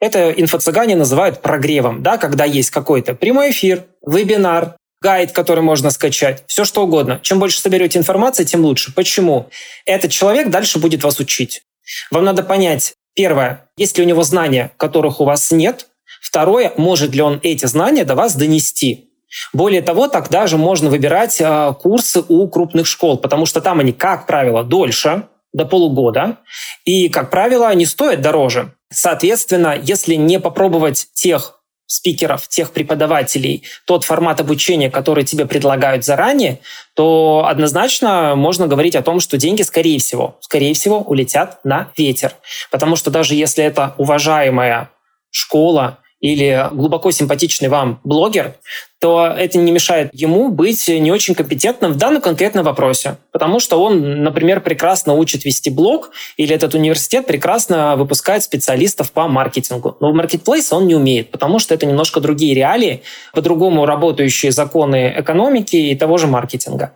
Это 0.00 0.30
инфо-цыгане 0.30 0.96
называют 0.96 1.42
прогревом, 1.42 2.02
да, 2.02 2.16
когда 2.16 2.44
есть 2.44 2.70
какой-то 2.70 3.14
прямой 3.14 3.50
эфир, 3.50 3.84
вебинар, 4.06 4.76
гайд, 5.02 5.32
который 5.32 5.62
можно 5.62 5.90
скачать, 5.90 6.42
все 6.46 6.64
что 6.64 6.84
угодно. 6.84 7.20
Чем 7.22 7.38
больше 7.38 7.60
соберете 7.60 7.98
информации, 7.98 8.44
тем 8.44 8.62
лучше. 8.62 8.92
Почему? 8.94 9.50
Этот 9.84 10.10
человек 10.10 10.48
дальше 10.48 10.78
будет 10.78 11.02
вас 11.02 11.20
учить. 11.20 11.62
Вам 12.10 12.24
надо 12.24 12.42
понять, 12.42 12.94
первое, 13.14 13.68
есть 13.76 13.98
ли 13.98 14.04
у 14.04 14.06
него 14.06 14.22
знания, 14.22 14.72
которых 14.76 15.20
у 15.20 15.24
вас 15.24 15.50
нет, 15.50 15.86
Второе, 16.20 16.72
может 16.76 17.14
ли 17.14 17.22
он 17.22 17.40
эти 17.42 17.66
знания 17.66 18.04
до 18.04 18.14
вас 18.14 18.36
донести. 18.36 19.10
Более 19.52 19.82
того, 19.82 20.08
тогда 20.08 20.46
же 20.46 20.56
можно 20.56 20.90
выбирать 20.90 21.40
э, 21.40 21.74
курсы 21.80 22.22
у 22.28 22.48
крупных 22.48 22.86
школ, 22.86 23.16
потому 23.16 23.46
что 23.46 23.60
там 23.60 23.80
они, 23.80 23.92
как 23.92 24.26
правило, 24.26 24.64
дольше, 24.64 25.24
до 25.52 25.64
полугода, 25.64 26.38
и, 26.84 27.08
как 27.08 27.30
правило, 27.30 27.68
они 27.68 27.86
стоят 27.86 28.20
дороже. 28.20 28.74
Соответственно, 28.92 29.78
если 29.80 30.14
не 30.14 30.38
попробовать 30.40 31.08
тех 31.14 31.60
спикеров, 31.86 32.46
тех 32.46 32.70
преподавателей, 32.70 33.64
тот 33.84 34.04
формат 34.04 34.40
обучения, 34.40 34.90
который 34.90 35.24
тебе 35.24 35.44
предлагают 35.44 36.04
заранее, 36.04 36.60
то 36.94 37.46
однозначно 37.48 38.36
можно 38.36 38.68
говорить 38.68 38.94
о 38.94 39.02
том, 39.02 39.18
что 39.18 39.36
деньги, 39.36 39.62
скорее 39.62 39.98
всего, 39.98 40.38
скорее 40.40 40.74
всего, 40.74 41.00
улетят 41.00 41.64
на 41.64 41.90
ветер. 41.96 42.34
Потому 42.70 42.94
что 42.94 43.10
даже 43.10 43.34
если 43.34 43.64
это 43.64 43.94
уважаемая 43.98 44.90
школа, 45.30 45.98
или 46.20 46.68
глубоко 46.72 47.10
симпатичный 47.10 47.68
вам 47.68 48.00
блогер, 48.04 48.54
то 49.00 49.26
это 49.26 49.56
не 49.56 49.72
мешает 49.72 50.10
ему 50.12 50.50
быть 50.50 50.86
не 50.88 51.10
очень 51.10 51.34
компетентным 51.34 51.92
в 51.92 51.96
данном 51.96 52.20
конкретном 52.20 52.64
вопросе. 52.64 53.16
Потому 53.32 53.58
что 53.58 53.82
он, 53.82 54.22
например, 54.22 54.60
прекрасно 54.60 55.14
учит 55.14 55.46
вести 55.46 55.70
блог, 55.70 56.10
или 56.36 56.54
этот 56.54 56.74
университет 56.74 57.26
прекрасно 57.26 57.96
выпускает 57.96 58.42
специалистов 58.42 59.10
по 59.12 59.26
маркетингу. 59.26 59.96
Но 60.00 60.12
в 60.12 60.14
маркетплейс 60.14 60.70
он 60.72 60.86
не 60.86 60.94
умеет, 60.94 61.30
потому 61.30 61.58
что 61.58 61.74
это 61.74 61.86
немножко 61.86 62.20
другие 62.20 62.54
реалии, 62.54 63.02
по-другому 63.32 63.86
работающие 63.86 64.52
законы 64.52 65.14
экономики 65.16 65.76
и 65.76 65.96
того 65.96 66.18
же 66.18 66.26
маркетинга. 66.26 66.92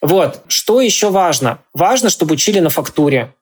Вот. 0.00 0.40
Что 0.48 0.80
еще 0.80 1.10
важно? 1.10 1.58
Важно, 1.74 2.08
чтобы 2.08 2.34
учили 2.34 2.60
на 2.60 2.70
фактуре. 2.70 3.34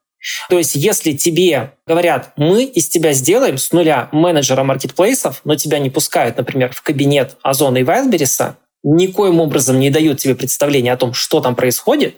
То 0.49 0.57
есть, 0.57 0.75
если 0.75 1.13
тебе 1.13 1.73
говорят, 1.85 2.33
мы 2.37 2.63
из 2.63 2.87
тебя 2.89 3.13
сделаем 3.13 3.57
с 3.57 3.71
нуля 3.71 4.09
менеджера 4.11 4.63
маркетплейсов, 4.63 5.41
но 5.43 5.55
тебя 5.55 5.79
не 5.79 5.89
пускают, 5.89 6.37
например, 6.37 6.73
в 6.73 6.81
кабинет 6.81 7.37
Озона 7.41 7.79
и 7.79 7.83
Вайлдберриса, 7.83 8.57
никоим 8.83 9.39
образом 9.39 9.79
не 9.79 9.89
дают 9.89 10.19
тебе 10.19 10.35
представления 10.35 10.93
о 10.93 10.97
том, 10.97 11.13
что 11.13 11.39
там 11.39 11.55
происходит, 11.55 12.17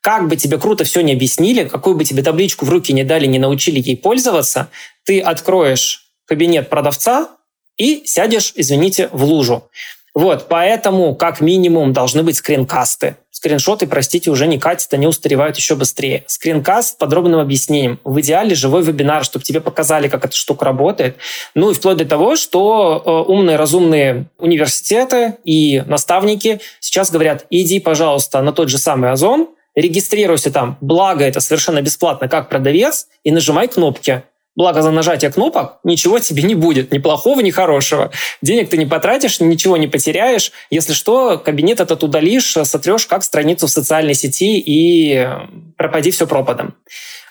как 0.00 0.28
бы 0.28 0.36
тебе 0.36 0.58
круто 0.58 0.84
все 0.84 1.00
не 1.00 1.14
объяснили, 1.14 1.64
какую 1.64 1.96
бы 1.96 2.04
тебе 2.04 2.22
табличку 2.22 2.66
в 2.66 2.68
руки 2.68 2.92
не 2.92 3.04
дали, 3.04 3.26
не 3.26 3.38
научили 3.38 3.80
ей 3.80 3.96
пользоваться, 3.96 4.68
ты 5.04 5.20
откроешь 5.20 6.10
кабинет 6.26 6.68
продавца 6.68 7.30
и 7.76 8.04
сядешь, 8.04 8.52
извините, 8.54 9.08
в 9.12 9.24
лужу. 9.24 9.70
Вот, 10.14 10.46
поэтому 10.48 11.14
как 11.14 11.40
минимум 11.40 11.92
должны 11.92 12.22
быть 12.22 12.36
скринкасты. 12.36 13.16
Скриншоты, 13.44 13.86
простите, 13.86 14.30
уже 14.30 14.46
не 14.46 14.58
катят, 14.58 14.94
они 14.94 15.06
устаревают 15.06 15.58
еще 15.58 15.74
быстрее. 15.74 16.24
Скринкаст 16.26 16.88
с 16.88 16.92
подробным 16.92 17.40
объяснением. 17.40 18.00
В 18.02 18.18
идеале 18.22 18.54
живой 18.54 18.82
вебинар, 18.82 19.22
чтобы 19.22 19.44
тебе 19.44 19.60
показали, 19.60 20.08
как 20.08 20.24
эта 20.24 20.34
штука 20.34 20.64
работает. 20.64 21.18
Ну 21.54 21.70
и 21.70 21.74
вплоть 21.74 21.98
до 21.98 22.06
того, 22.06 22.36
что 22.36 23.02
э, 23.04 23.10
умные, 23.30 23.58
разумные 23.58 24.30
университеты 24.38 25.36
и 25.44 25.82
наставники 25.86 26.60
сейчас 26.80 27.10
говорят, 27.10 27.44
иди, 27.50 27.80
пожалуйста, 27.80 28.40
на 28.40 28.54
тот 28.54 28.70
же 28.70 28.78
самый 28.78 29.10
Озон, 29.10 29.50
регистрируйся 29.74 30.50
там, 30.50 30.78
благо 30.80 31.22
это 31.22 31.40
совершенно 31.40 31.82
бесплатно, 31.82 32.28
как 32.28 32.48
продавец, 32.48 33.08
и 33.24 33.30
нажимай 33.30 33.68
кнопки. 33.68 34.22
Благо 34.56 34.82
за 34.82 34.92
нажатие 34.92 35.32
кнопок 35.32 35.78
ничего 35.82 36.20
тебе 36.20 36.44
не 36.44 36.54
будет, 36.54 36.92
ни 36.92 36.98
плохого, 36.98 37.40
ни 37.40 37.50
хорошего. 37.50 38.12
Денег 38.40 38.70
ты 38.70 38.76
не 38.76 38.86
потратишь, 38.86 39.40
ничего 39.40 39.76
не 39.76 39.88
потеряешь. 39.88 40.52
Если 40.70 40.92
что, 40.92 41.38
кабинет 41.38 41.80
этот 41.80 42.04
удалишь, 42.04 42.56
сотрешь 42.62 43.06
как 43.06 43.24
страницу 43.24 43.66
в 43.66 43.70
социальной 43.70 44.14
сети 44.14 44.58
и 44.60 45.28
пропади 45.76 46.12
все 46.12 46.26
пропадом. 46.28 46.74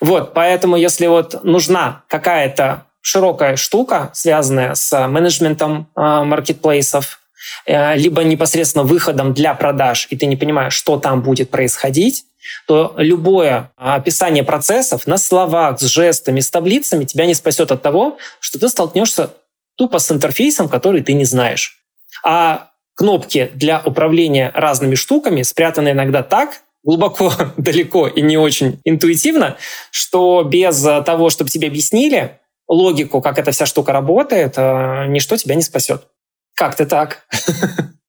Вот, 0.01 0.33
поэтому 0.33 0.75
если 0.75 1.07
вот 1.07 1.43
нужна 1.43 2.03
какая-то 2.09 2.85
широкая 2.99 3.55
штука, 3.55 4.11
связанная 4.13 4.75
с 4.75 5.07
менеджментом 5.07 5.89
э, 5.95 6.23
маркетплейсов, 6.23 7.19
э, 7.65 7.95
либо 7.95 8.23
непосредственно 8.23 8.83
выходом 8.83 9.33
для 9.33 9.53
продаж, 9.53 10.07
и 10.09 10.17
ты 10.17 10.25
не 10.25 10.35
понимаешь, 10.35 10.73
что 10.73 10.97
там 10.97 11.21
будет 11.21 11.49
происходить, 11.49 12.25
то 12.67 12.93
любое 12.97 13.71
описание 13.75 14.43
процессов 14.43 15.07
на 15.07 15.17
словах, 15.17 15.79
с 15.79 15.85
жестами, 15.85 16.39
с 16.39 16.49
таблицами 16.49 17.05
тебя 17.05 17.25
не 17.25 17.33
спасет 17.33 17.71
от 17.71 17.81
того, 17.81 18.17
что 18.39 18.59
ты 18.59 18.69
столкнешься 18.69 19.31
тупо 19.75 19.99
с 19.99 20.11
интерфейсом, 20.11 20.69
который 20.69 21.01
ты 21.01 21.13
не 21.13 21.25
знаешь. 21.25 21.77
А 22.23 22.69
кнопки 22.95 23.51
для 23.55 23.81
управления 23.83 24.51
разными 24.53 24.95
штуками 24.95 25.41
спрятаны 25.41 25.89
иногда 25.89 26.23
так, 26.23 26.61
глубоко, 26.83 27.31
далеко 27.57 28.07
и 28.07 28.21
не 28.21 28.37
очень 28.37 28.79
интуитивно, 28.83 29.57
что 29.91 30.43
без 30.43 30.81
того, 31.05 31.29
чтобы 31.29 31.49
тебе 31.49 31.67
объяснили 31.67 32.39
логику, 32.67 33.21
как 33.21 33.39
эта 33.39 33.51
вся 33.51 33.65
штука 33.65 33.91
работает, 33.93 34.53
э, 34.57 35.05
ничто 35.07 35.37
тебя 35.37 35.55
не 35.55 35.63
спасет. 35.63 36.07
Как-то 36.55 36.85
так. 36.85 37.25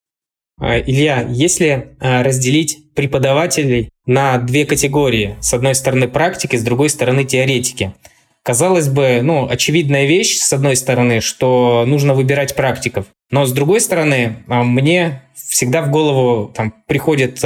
А, 0.60 0.78
Илья, 0.78 1.26
если 1.28 1.96
а, 2.00 2.22
разделить 2.22 2.92
преподавателей 2.94 3.90
на 4.06 4.38
две 4.38 4.66
категории, 4.66 5.36
с 5.40 5.52
одной 5.52 5.74
стороны 5.74 6.08
практики, 6.08 6.56
с 6.56 6.62
другой 6.62 6.90
стороны 6.90 7.24
теоретики, 7.24 7.94
казалось 8.42 8.88
бы, 8.88 9.20
ну, 9.22 9.48
очевидная 9.48 10.06
вещь, 10.06 10.36
с 10.36 10.52
одной 10.52 10.76
стороны, 10.76 11.20
что 11.20 11.84
нужно 11.86 12.14
выбирать 12.14 12.54
практиков, 12.54 13.06
но 13.30 13.46
с 13.46 13.52
другой 13.52 13.80
стороны, 13.80 14.44
а, 14.48 14.62
мне 14.62 15.22
всегда 15.34 15.82
в 15.82 15.90
голову 15.90 16.52
там 16.54 16.72
приходит 16.86 17.42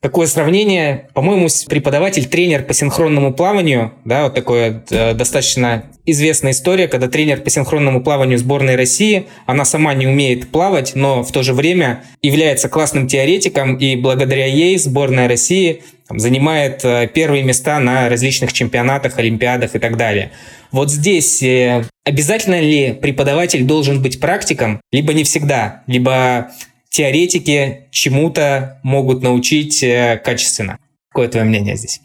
Такое 0.00 0.26
сравнение, 0.26 1.10
по-моему, 1.12 1.48
преподаватель, 1.68 2.24
тренер 2.24 2.62
по 2.62 2.72
синхронному 2.72 3.34
плаванию, 3.34 3.92
да, 4.06 4.24
вот 4.24 4.34
такое 4.34 4.82
э, 4.88 5.12
достаточно 5.12 5.90
известная 6.06 6.52
история, 6.52 6.88
когда 6.88 7.06
тренер 7.06 7.42
по 7.42 7.50
синхронному 7.50 8.02
плаванию 8.02 8.38
сборной 8.38 8.76
России, 8.76 9.26
она 9.44 9.66
сама 9.66 9.92
не 9.92 10.06
умеет 10.06 10.50
плавать, 10.50 10.92
но 10.94 11.22
в 11.22 11.30
то 11.32 11.42
же 11.42 11.52
время 11.52 12.02
является 12.22 12.70
классным 12.70 13.08
теоретиком, 13.08 13.76
и 13.76 13.94
благодаря 13.94 14.46
ей 14.46 14.78
сборная 14.78 15.28
России 15.28 15.82
там, 16.08 16.18
занимает 16.18 16.82
э, 16.82 17.06
первые 17.12 17.42
места 17.42 17.78
на 17.78 18.08
различных 18.08 18.54
чемпионатах, 18.54 19.18
олимпиадах 19.18 19.74
и 19.74 19.78
так 19.78 19.98
далее. 19.98 20.32
Вот 20.72 20.90
здесь 20.90 21.42
э, 21.42 21.84
обязательно 22.04 22.58
ли 22.58 22.94
преподаватель 22.94 23.64
должен 23.64 24.00
быть 24.00 24.18
практиком, 24.18 24.80
либо 24.92 25.12
не 25.12 25.24
всегда, 25.24 25.82
либо 25.86 26.52
теоретики 26.90 27.88
чему-то 27.90 28.80
могут 28.82 29.22
научить 29.22 29.82
э, 29.82 30.20
качественно. 30.22 30.78
Какое 31.10 31.28
твое 31.28 31.46
мнение 31.46 31.76
здесь? 31.76 32.00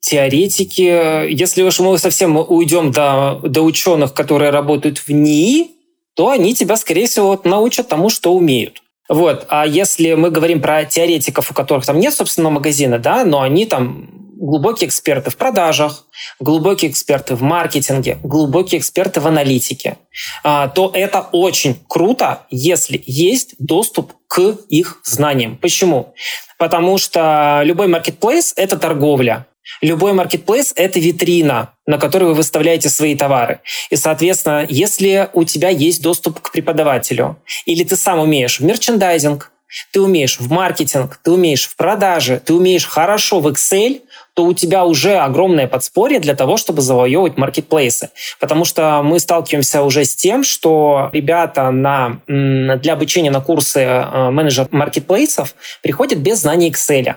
Теоретики, 0.00 1.30
если 1.32 1.62
уж 1.62 1.80
мы 1.80 1.96
совсем 1.98 2.36
уйдем 2.36 2.90
до, 2.90 3.40
до 3.42 3.62
ученых, 3.62 4.12
которые 4.12 4.50
работают 4.50 4.98
в 4.98 5.08
НИИ, 5.08 5.70
то 6.14 6.28
они 6.30 6.54
тебя, 6.54 6.76
скорее 6.76 7.06
всего, 7.06 7.40
научат 7.44 7.88
тому, 7.88 8.10
что 8.10 8.34
умеют. 8.34 8.82
Вот. 9.08 9.46
А 9.48 9.66
если 9.66 10.14
мы 10.14 10.30
говорим 10.30 10.60
про 10.60 10.84
теоретиков, 10.84 11.50
у 11.50 11.54
которых 11.54 11.84
там 11.84 11.98
нет 11.98 12.14
собственного 12.14 12.52
магазина, 12.54 12.98
да, 12.98 13.24
но 13.24 13.42
они 13.42 13.66
там 13.66 14.08
глубокие 14.36 14.88
эксперты 14.88 15.30
в 15.30 15.36
продажах, 15.36 16.06
глубокие 16.40 16.90
эксперты 16.90 17.34
в 17.34 17.42
маркетинге, 17.42 18.18
глубокие 18.22 18.80
эксперты 18.80 19.20
в 19.20 19.26
аналитике, 19.26 19.98
а, 20.42 20.68
то 20.68 20.90
это 20.94 21.20
очень 21.32 21.78
круто, 21.88 22.46
если 22.50 23.02
есть 23.06 23.54
доступ 23.58 24.12
к 24.28 24.40
их 24.68 25.00
знаниям. 25.04 25.56
Почему? 25.56 26.14
Потому 26.58 26.98
что 26.98 27.62
любой 27.64 27.88
маркетплейс– 27.88 28.52
это 28.56 28.78
торговля. 28.78 29.46
Любой 29.80 30.12
маркетплейс– 30.12 30.72
это 30.76 30.98
витрина, 30.98 31.72
на 31.86 31.98
которой 31.98 32.24
вы 32.24 32.34
выставляете 32.34 32.88
свои 32.88 33.16
товары. 33.16 33.60
И, 33.90 33.96
соответственно, 33.96 34.66
если 34.68 35.30
у 35.32 35.44
тебя 35.44 35.68
есть 35.70 36.02
доступ 36.02 36.40
к 36.40 36.52
преподавателю, 36.52 37.38
или 37.64 37.82
ты 37.84 37.96
сам 37.96 38.18
умеешь 38.18 38.60
в 38.60 38.64
мерчендайзинг, 38.64 39.50
ты 39.92 40.00
умеешь 40.00 40.38
в 40.38 40.50
маркетинг, 40.50 41.18
ты 41.22 41.32
умеешь 41.32 41.66
в 41.66 41.76
продаже, 41.76 42.40
ты 42.44 42.54
умеешь 42.54 42.86
хорошо 42.86 43.40
в 43.40 43.48
Excel, 43.48 44.02
то 44.34 44.44
у 44.44 44.52
тебя 44.52 44.84
уже 44.84 45.16
огромное 45.16 45.68
подспорье 45.68 46.18
для 46.18 46.34
того, 46.34 46.56
чтобы 46.56 46.82
завоевывать 46.82 47.36
маркетплейсы. 47.36 48.10
Потому 48.40 48.64
что 48.64 49.00
мы 49.02 49.20
сталкиваемся 49.20 49.82
уже 49.82 50.04
с 50.04 50.14
тем, 50.14 50.42
что 50.42 51.10
ребята 51.12 51.70
на, 51.70 52.20
для 52.26 52.92
обучения 52.92 53.30
на 53.30 53.40
курсы 53.40 53.80
э, 53.80 54.30
менеджер 54.30 54.66
маркетплейсов 54.72 55.54
приходят 55.82 56.18
без 56.18 56.40
знаний 56.40 56.70
Excel. 56.70 57.14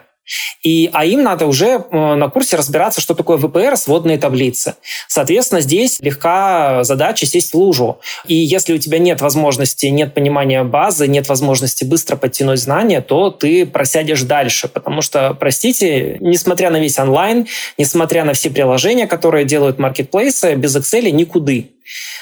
И, 0.63 0.89
а 0.93 1.05
им 1.05 1.23
надо 1.23 1.45
уже 1.45 1.85
э, 1.91 2.15
на 2.15 2.29
курсе 2.29 2.55
разбираться, 2.55 3.01
что 3.01 3.13
такое 3.13 3.37
ВПР, 3.37 3.77
сводные 3.77 4.17
таблицы. 4.17 4.75
Соответственно, 5.07 5.61
здесь 5.61 5.99
легка 6.01 6.83
задача 6.83 7.25
сесть 7.25 7.53
в 7.53 7.57
лужу. 7.57 7.99
И 8.27 8.35
если 8.35 8.73
у 8.73 8.77
тебя 8.77 8.99
нет 8.99 9.21
возможности, 9.21 9.87
нет 9.87 10.13
понимания 10.13 10.63
базы, 10.63 11.07
нет 11.07 11.29
возможности 11.29 11.83
быстро 11.83 12.15
подтянуть 12.15 12.59
знания, 12.59 13.01
то 13.01 13.29
ты 13.29 13.65
просядешь 13.65 14.23
дальше. 14.23 14.67
Потому 14.67 15.01
что, 15.01 15.35
простите, 15.39 16.17
несмотря 16.19 16.69
на 16.69 16.77
весь 16.77 16.99
онлайн, 16.99 17.47
несмотря 17.77 18.25
на 18.25 18.33
все 18.33 18.49
приложения, 18.49 19.07
которые 19.07 19.45
делают 19.45 19.79
маркетплейсы, 19.79 20.55
без 20.55 20.75
Excel 20.75 21.09
никуды. 21.11 21.71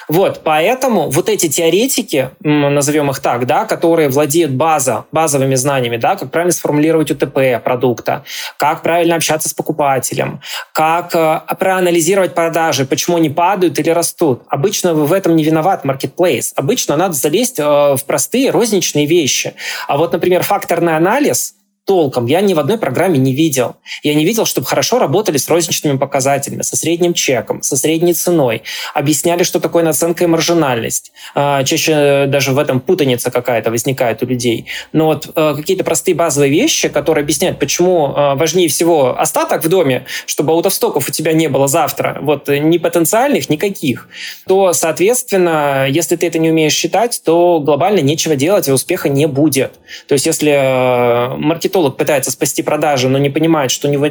Вот, 0.07 0.41
поэтому 0.43 1.09
вот 1.09 1.29
эти 1.29 1.47
теоретики, 1.47 2.29
назовем 2.41 3.09
их 3.09 3.19
так, 3.19 3.47
да, 3.47 3.65
которые 3.65 4.09
владеют 4.09 4.51
база, 4.51 5.05
базовыми 5.11 5.55
знаниями, 5.55 5.97
да, 5.97 6.15
как 6.15 6.31
правильно 6.31 6.53
сформулировать 6.53 7.11
УТП 7.11 7.63
продукта, 7.63 8.23
как 8.57 8.83
правильно 8.83 9.15
общаться 9.15 9.49
с 9.49 9.53
покупателем, 9.53 10.41
как 10.73 11.15
э, 11.15 11.41
проанализировать 11.55 12.35
продажи, 12.35 12.85
почему 12.85 13.17
они 13.17 13.29
падают 13.29 13.79
или 13.79 13.89
растут. 13.89 14.43
Обычно 14.49 14.93
в 14.93 15.11
этом 15.11 15.35
не 15.35 15.43
виноват 15.43 15.85
marketplace. 15.85 16.51
Обычно 16.55 16.95
надо 16.97 17.13
залезть 17.13 17.59
э, 17.59 17.63
в 17.63 18.01
простые 18.05 18.51
розничные 18.51 19.07
вещи. 19.07 19.55
А 19.87 19.97
вот, 19.97 20.13
например, 20.13 20.43
факторный 20.43 20.95
анализ– 20.95 21.55
толком 21.85 22.25
я 22.25 22.41
ни 22.41 22.53
в 22.53 22.59
одной 22.59 22.77
программе 22.79 23.19
не 23.19 23.33
видел. 23.33 23.75
Я 24.01 24.15
не 24.15 24.25
видел, 24.25 24.45
чтобы 24.45 24.65
хорошо 24.65 24.97
работали 24.97 25.37
с 25.37 25.47
розничными 25.47 25.97
показателями, 25.97 26.63
со 26.63 26.75
средним 26.75 27.13
чеком, 27.13 27.61
со 27.61 27.77
средней 27.77 28.13
ценой. 28.13 28.63
Объясняли, 28.95 29.43
что 29.43 29.59
такое 29.59 29.83
наценка 29.83 30.23
и 30.23 30.27
маржинальность. 30.27 31.11
А, 31.35 31.63
чаще 31.63 32.25
даже 32.27 32.53
в 32.53 32.59
этом 32.59 32.79
путаница 32.79 33.29
какая-то 33.29 33.69
возникает 33.69 34.23
у 34.23 34.25
людей. 34.25 34.65
Но 34.93 35.05
вот 35.05 35.29
э, 35.35 35.53
какие-то 35.55 35.83
простые 35.83 36.15
базовые 36.15 36.51
вещи, 36.51 36.89
которые 36.89 37.21
объясняют, 37.21 37.59
почему 37.59 38.07
э, 38.07 38.35
важнее 38.35 38.67
всего 38.67 39.19
остаток 39.19 39.63
в 39.63 39.69
доме, 39.69 40.05
чтобы 40.25 40.53
аутостоков 40.53 41.07
у 41.07 41.11
тебя 41.11 41.33
не 41.33 41.47
было 41.49 41.67
завтра, 41.67 42.17
вот 42.21 42.47
ни 42.47 42.79
потенциальных, 42.79 43.49
никаких, 43.49 44.09
то, 44.47 44.73
соответственно, 44.73 45.85
если 45.87 46.15
ты 46.15 46.25
это 46.27 46.39
не 46.39 46.49
умеешь 46.49 46.73
считать, 46.73 47.21
то 47.23 47.59
глобально 47.59 47.99
нечего 47.99 48.35
делать, 48.35 48.67
и 48.67 48.71
успеха 48.71 49.07
не 49.07 49.27
будет. 49.27 49.73
То 50.07 50.13
есть 50.13 50.25
если 50.25 50.51
э, 50.51 51.35
маркетинг 51.37 51.74
маркетолог 51.75 51.97
пытается 51.97 52.31
спасти 52.31 52.63
продажи, 52.63 53.09
но 53.09 53.17
не 53.17 53.29
понимает, 53.29 53.71
что 53.71 53.87
у 53.87 53.91
него 53.91 54.07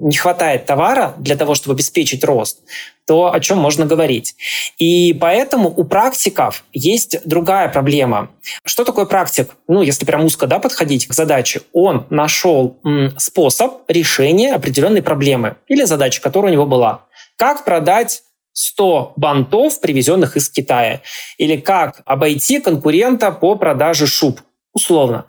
не 0.00 0.16
хватает 0.16 0.66
товара 0.66 1.14
для 1.18 1.36
того, 1.36 1.54
чтобы 1.54 1.74
обеспечить 1.74 2.24
рост, 2.24 2.58
то 3.06 3.32
о 3.32 3.40
чем 3.40 3.58
можно 3.58 3.86
говорить. 3.86 4.34
И 4.78 5.12
поэтому 5.14 5.68
у 5.68 5.84
практиков 5.84 6.64
есть 6.72 7.18
другая 7.24 7.68
проблема. 7.68 8.30
Что 8.64 8.84
такое 8.84 9.04
практик? 9.04 9.50
Ну, 9.68 9.82
если 9.82 10.04
прям 10.04 10.24
узко 10.24 10.46
да, 10.46 10.58
подходить 10.58 11.06
к 11.06 11.14
задаче, 11.14 11.60
он 11.72 12.06
нашел 12.10 12.76
способ 13.16 13.72
решения 13.88 14.54
определенной 14.54 15.02
проблемы 15.02 15.56
или 15.68 15.84
задачи, 15.84 16.20
которая 16.20 16.50
у 16.50 16.54
него 16.54 16.66
была. 16.66 17.04
Как 17.36 17.64
продать 17.64 18.22
100 18.52 19.14
бантов, 19.16 19.80
привезенных 19.80 20.36
из 20.36 20.48
Китая? 20.48 21.00
Или 21.38 21.56
как 21.56 22.02
обойти 22.06 22.60
конкурента 22.60 23.30
по 23.30 23.56
продаже 23.56 24.06
шуб? 24.06 24.40
Условно. 24.74 25.26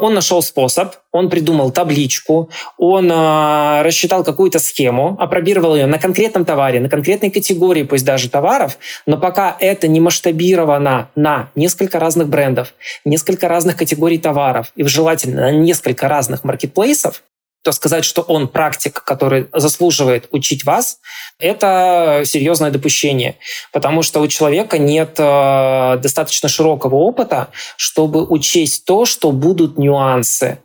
Он 0.00 0.14
нашел 0.14 0.42
способ, 0.42 0.94
он 1.10 1.28
придумал 1.28 1.72
табличку, 1.72 2.50
он 2.76 3.10
э, 3.10 3.82
рассчитал 3.82 4.22
какую-то 4.22 4.60
схему, 4.60 5.16
опробировал 5.18 5.74
ее 5.74 5.86
на 5.86 5.98
конкретном 5.98 6.44
товаре, 6.44 6.78
на 6.78 6.88
конкретной 6.88 7.30
категории, 7.32 7.82
пусть 7.82 8.04
даже 8.04 8.30
товаров, 8.30 8.78
но 9.06 9.18
пока 9.18 9.56
это 9.58 9.88
не 9.88 9.98
масштабировано 9.98 11.08
на 11.16 11.50
несколько 11.56 11.98
разных 11.98 12.28
брендов, 12.28 12.74
несколько 13.04 13.48
разных 13.48 13.76
категорий 13.76 14.18
товаров 14.18 14.72
и 14.76 14.84
желательно 14.84 15.40
на 15.42 15.50
несколько 15.50 16.06
разных 16.06 16.44
маркетплейсов, 16.44 17.24
то 17.68 17.72
сказать, 17.72 18.06
что 18.06 18.22
он 18.22 18.48
практик, 18.48 19.02
который 19.04 19.48
заслуживает 19.52 20.28
учить 20.30 20.64
вас, 20.64 21.00
это 21.38 22.22
серьезное 22.24 22.70
допущение, 22.70 23.36
потому 23.74 24.00
что 24.00 24.20
у 24.20 24.26
человека 24.26 24.78
нет 24.78 25.16
э, 25.18 25.98
достаточно 26.02 26.48
широкого 26.48 26.94
опыта, 26.94 27.48
чтобы 27.76 28.24
учесть 28.24 28.86
то, 28.86 29.04
что 29.04 29.32
будут 29.32 29.76
нюансы. 29.76 30.60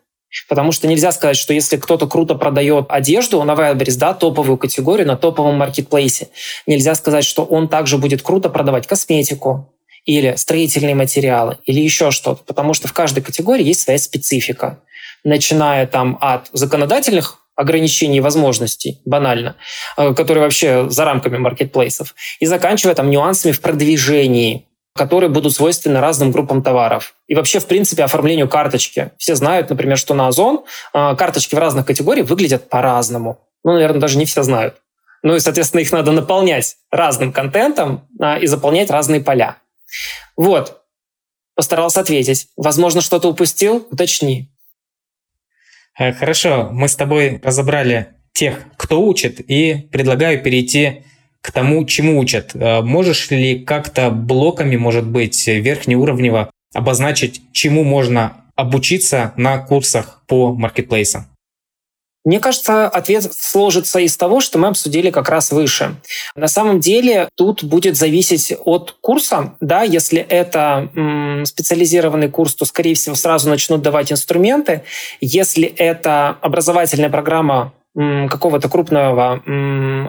Потому 0.47 0.71
что 0.71 0.87
нельзя 0.87 1.11
сказать, 1.11 1.35
что 1.35 1.53
если 1.53 1.75
кто-то 1.75 2.07
круто 2.07 2.35
продает 2.35 2.85
одежду 2.87 3.43
на 3.43 3.51
Wildberries, 3.51 3.97
да, 3.97 4.13
топовую 4.13 4.57
категорию 4.57 5.05
на 5.05 5.17
топовом 5.17 5.55
маркетплейсе, 5.55 6.29
нельзя 6.65 6.95
сказать, 6.95 7.25
что 7.25 7.43
он 7.43 7.67
также 7.67 7.97
будет 7.97 8.21
круто 8.21 8.49
продавать 8.49 8.87
косметику, 8.87 9.73
или 10.05 10.35
строительные 10.35 10.95
материалы, 10.95 11.57
или 11.65 11.81
еще 11.81 12.11
что-то, 12.11 12.43
потому 12.43 12.73
что 12.73 12.87
в 12.87 12.93
каждой 12.93 13.23
категории 13.23 13.65
есть 13.65 13.81
своя 13.81 13.99
специфика 13.99 14.79
начиная 15.23 15.87
там 15.87 16.17
от 16.21 16.49
законодательных 16.53 17.39
ограничений 17.55 18.17
и 18.17 18.21
возможностей, 18.21 19.01
банально, 19.05 19.55
э, 19.97 20.13
которые 20.13 20.43
вообще 20.43 20.89
за 20.89 21.05
рамками 21.05 21.37
маркетплейсов, 21.37 22.15
и 22.39 22.45
заканчивая 22.45 22.95
там 22.95 23.09
нюансами 23.09 23.51
в 23.51 23.61
продвижении, 23.61 24.67
которые 24.95 25.29
будут 25.29 25.53
свойственны 25.53 25.99
разным 25.99 26.31
группам 26.31 26.63
товаров. 26.63 27.15
И 27.27 27.35
вообще, 27.35 27.59
в 27.59 27.65
принципе, 27.65 28.03
оформлению 28.03 28.47
карточки. 28.47 29.11
Все 29.17 29.35
знают, 29.35 29.69
например, 29.69 29.97
что 29.97 30.13
на 30.13 30.27
Озон 30.27 30.65
э, 30.93 31.15
карточки 31.15 31.55
в 31.55 31.59
разных 31.59 31.85
категориях 31.85 32.27
выглядят 32.27 32.69
по-разному. 32.69 33.39
Ну, 33.63 33.73
наверное, 33.73 33.99
даже 33.99 34.17
не 34.17 34.25
все 34.25 34.43
знают. 34.43 34.75
Ну 35.23 35.35
и, 35.35 35.39
соответственно, 35.39 35.81
их 35.81 35.91
надо 35.91 36.11
наполнять 36.11 36.75
разным 36.91 37.31
контентом 37.31 38.07
а, 38.19 38.37
и 38.37 38.45
заполнять 38.45 38.91
разные 38.91 39.21
поля. 39.21 39.57
Вот. 40.35 40.81
Постарался 41.55 42.01
ответить. 42.01 42.47
Возможно, 42.57 42.99
что-то 42.99 43.29
упустил? 43.29 43.87
Уточни. 43.89 44.52
Э, 45.97 46.11
хорошо, 46.11 46.69
мы 46.71 46.87
с 46.87 46.95
тобой 46.95 47.39
разобрали 47.43 48.07
тех, 48.33 48.59
кто 48.77 49.05
учит, 49.05 49.39
и 49.47 49.87
предлагаю 49.91 50.41
перейти 50.41 51.03
к 51.41 51.51
тому, 51.51 51.85
чему 51.85 52.19
учат. 52.19 52.51
Э, 52.55 52.81
можешь 52.81 53.29
ли 53.29 53.59
как-то 53.59 54.09
блоками, 54.09 54.75
может 54.75 55.05
быть, 55.05 55.47
верхнеуровнево 55.47 56.49
обозначить, 56.73 57.41
чему 57.51 57.83
можно 57.83 58.45
обучиться 58.55 59.33
на 59.35 59.59
курсах 59.59 60.23
по 60.27 60.53
маркетплейсам? 60.53 61.27
Мне 62.25 62.39
кажется, 62.39 62.87
ответ 62.87 63.31
сложится 63.33 63.99
из 63.99 64.15
того, 64.15 64.39
что 64.39 64.57
мы 64.57 64.69
обсудили 64.69 65.11
как 65.11 65.29
раз 65.29 65.51
выше. 65.51 65.95
На 66.35 66.47
самом 66.47 66.79
деле 66.79 67.27
тут 67.35 67.63
будет 67.63 67.97
зависеть 67.97 68.53
от 68.63 68.95
курса. 69.01 69.55
Да, 69.59 69.83
если 69.83 70.19
это 70.19 70.89
м, 70.95 71.45
специализированный 71.45 72.29
курс, 72.29 72.55
то, 72.55 72.65
скорее 72.65 72.95
всего, 72.95 73.15
сразу 73.15 73.49
начнут 73.49 73.81
давать 73.81 74.11
инструменты. 74.11 74.83
Если 75.19 75.65
это 75.65 76.37
образовательная 76.41 77.09
программа 77.09 77.73
какого-то 77.95 78.69
крупного 78.69 79.43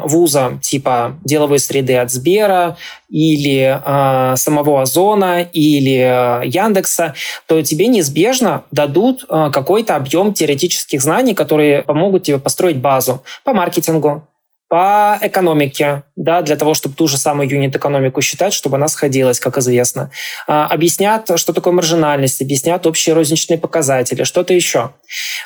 вуза 0.04 0.58
типа 0.62 1.16
деловой 1.22 1.58
среды 1.58 1.96
от 1.96 2.10
Сбера 2.10 2.76
или 3.10 3.80
э, 3.84 4.36
самого 4.36 4.82
Озона 4.82 5.42
или 5.42 5.98
э, 5.98 6.46
Яндекса, 6.46 7.14
то 7.46 7.60
тебе 7.62 7.86
неизбежно 7.86 8.64
дадут 8.70 9.24
э, 9.28 9.50
какой-то 9.52 9.96
объем 9.96 10.32
теоретических 10.32 11.02
знаний, 11.02 11.34
которые 11.34 11.82
помогут 11.82 12.24
тебе 12.24 12.38
построить 12.38 12.78
базу 12.78 13.22
по 13.44 13.52
маркетингу, 13.52 14.26
по 14.74 15.16
экономике, 15.20 16.02
да, 16.16 16.42
для 16.42 16.56
того, 16.56 16.74
чтобы 16.74 16.96
ту 16.96 17.06
же 17.06 17.16
самую 17.16 17.48
юнит-экономику 17.48 18.20
считать, 18.22 18.52
чтобы 18.52 18.74
она 18.74 18.88
сходилась, 18.88 19.38
как 19.38 19.56
известно. 19.58 20.10
А, 20.48 20.66
объяснят, 20.66 21.30
что 21.36 21.52
такое 21.52 21.72
маржинальность, 21.72 22.42
объяснят 22.42 22.84
общие 22.84 23.14
розничные 23.14 23.56
показатели, 23.56 24.24
что-то 24.24 24.52
еще. 24.52 24.90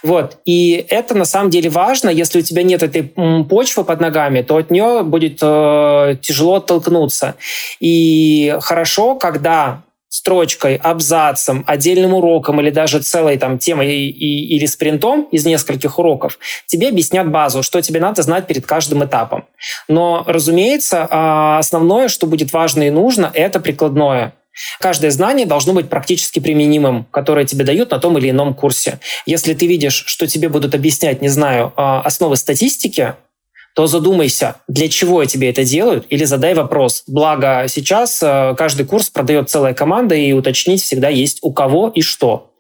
Вот. 0.02 0.38
И 0.46 0.82
это 0.88 1.14
на 1.14 1.26
самом 1.26 1.50
деле 1.50 1.68
важно. 1.68 2.08
Если 2.08 2.38
у 2.38 2.42
тебя 2.42 2.62
нет 2.62 2.82
этой 2.82 3.02
почвы 3.02 3.84
под 3.84 4.00
ногами, 4.00 4.40
то 4.40 4.56
от 4.56 4.70
нее 4.70 5.02
будет 5.02 5.40
э, 5.42 6.16
тяжело 6.22 6.54
оттолкнуться. 6.54 7.34
И 7.80 8.56
хорошо, 8.62 9.14
когда 9.16 9.82
строчкой, 10.08 10.76
абзацем, 10.76 11.64
отдельным 11.66 12.14
уроком 12.14 12.60
или 12.60 12.70
даже 12.70 13.00
целой 13.00 13.36
там 13.36 13.58
темой 13.58 13.94
и, 13.94 14.08
и, 14.08 14.56
или 14.56 14.66
спринтом 14.66 15.28
из 15.30 15.44
нескольких 15.44 15.98
уроков, 15.98 16.38
тебе 16.66 16.88
объяснят 16.88 17.30
базу, 17.30 17.62
что 17.62 17.80
тебе 17.82 18.00
надо 18.00 18.22
знать 18.22 18.46
перед 18.46 18.66
каждым 18.66 19.04
этапом. 19.04 19.44
Но, 19.86 20.24
разумеется, 20.26 21.06
а, 21.10 21.58
основное, 21.58 22.08
что 22.08 22.26
будет 22.26 22.52
важно 22.52 22.84
и 22.84 22.90
нужно, 22.90 23.30
это 23.34 23.60
прикладное. 23.60 24.34
Каждое 24.80 25.10
знание 25.10 25.46
должно 25.46 25.72
быть 25.72 25.88
практически 25.88 26.40
применимым, 26.40 27.04
которое 27.10 27.46
тебе 27.46 27.64
дают 27.64 27.90
на 27.90 27.98
том 27.98 28.18
или 28.18 28.30
ином 28.30 28.54
курсе. 28.54 28.98
Если 29.24 29.54
ты 29.54 29.66
видишь, 29.66 30.04
что 30.06 30.26
тебе 30.26 30.48
будут 30.48 30.74
объяснять, 30.74 31.22
не 31.22 31.28
знаю, 31.28 31.72
а, 31.76 32.00
основы 32.00 32.36
статистики, 32.36 33.14
то 33.78 33.86
задумайся, 33.86 34.56
для 34.66 34.88
чего 34.88 35.24
тебе 35.24 35.50
это 35.50 35.62
делают, 35.62 36.04
или 36.08 36.24
задай 36.24 36.52
вопрос. 36.52 37.04
Благо 37.06 37.66
сейчас 37.68 38.20
э, 38.20 38.56
каждый 38.58 38.84
курс 38.84 39.08
продает 39.08 39.50
целая 39.50 39.72
команда, 39.72 40.16
и 40.16 40.32
уточнить 40.32 40.82
всегда 40.82 41.08
есть 41.10 41.38
у 41.42 41.52
кого 41.52 41.88
и 41.88 42.00
что. 42.00 42.50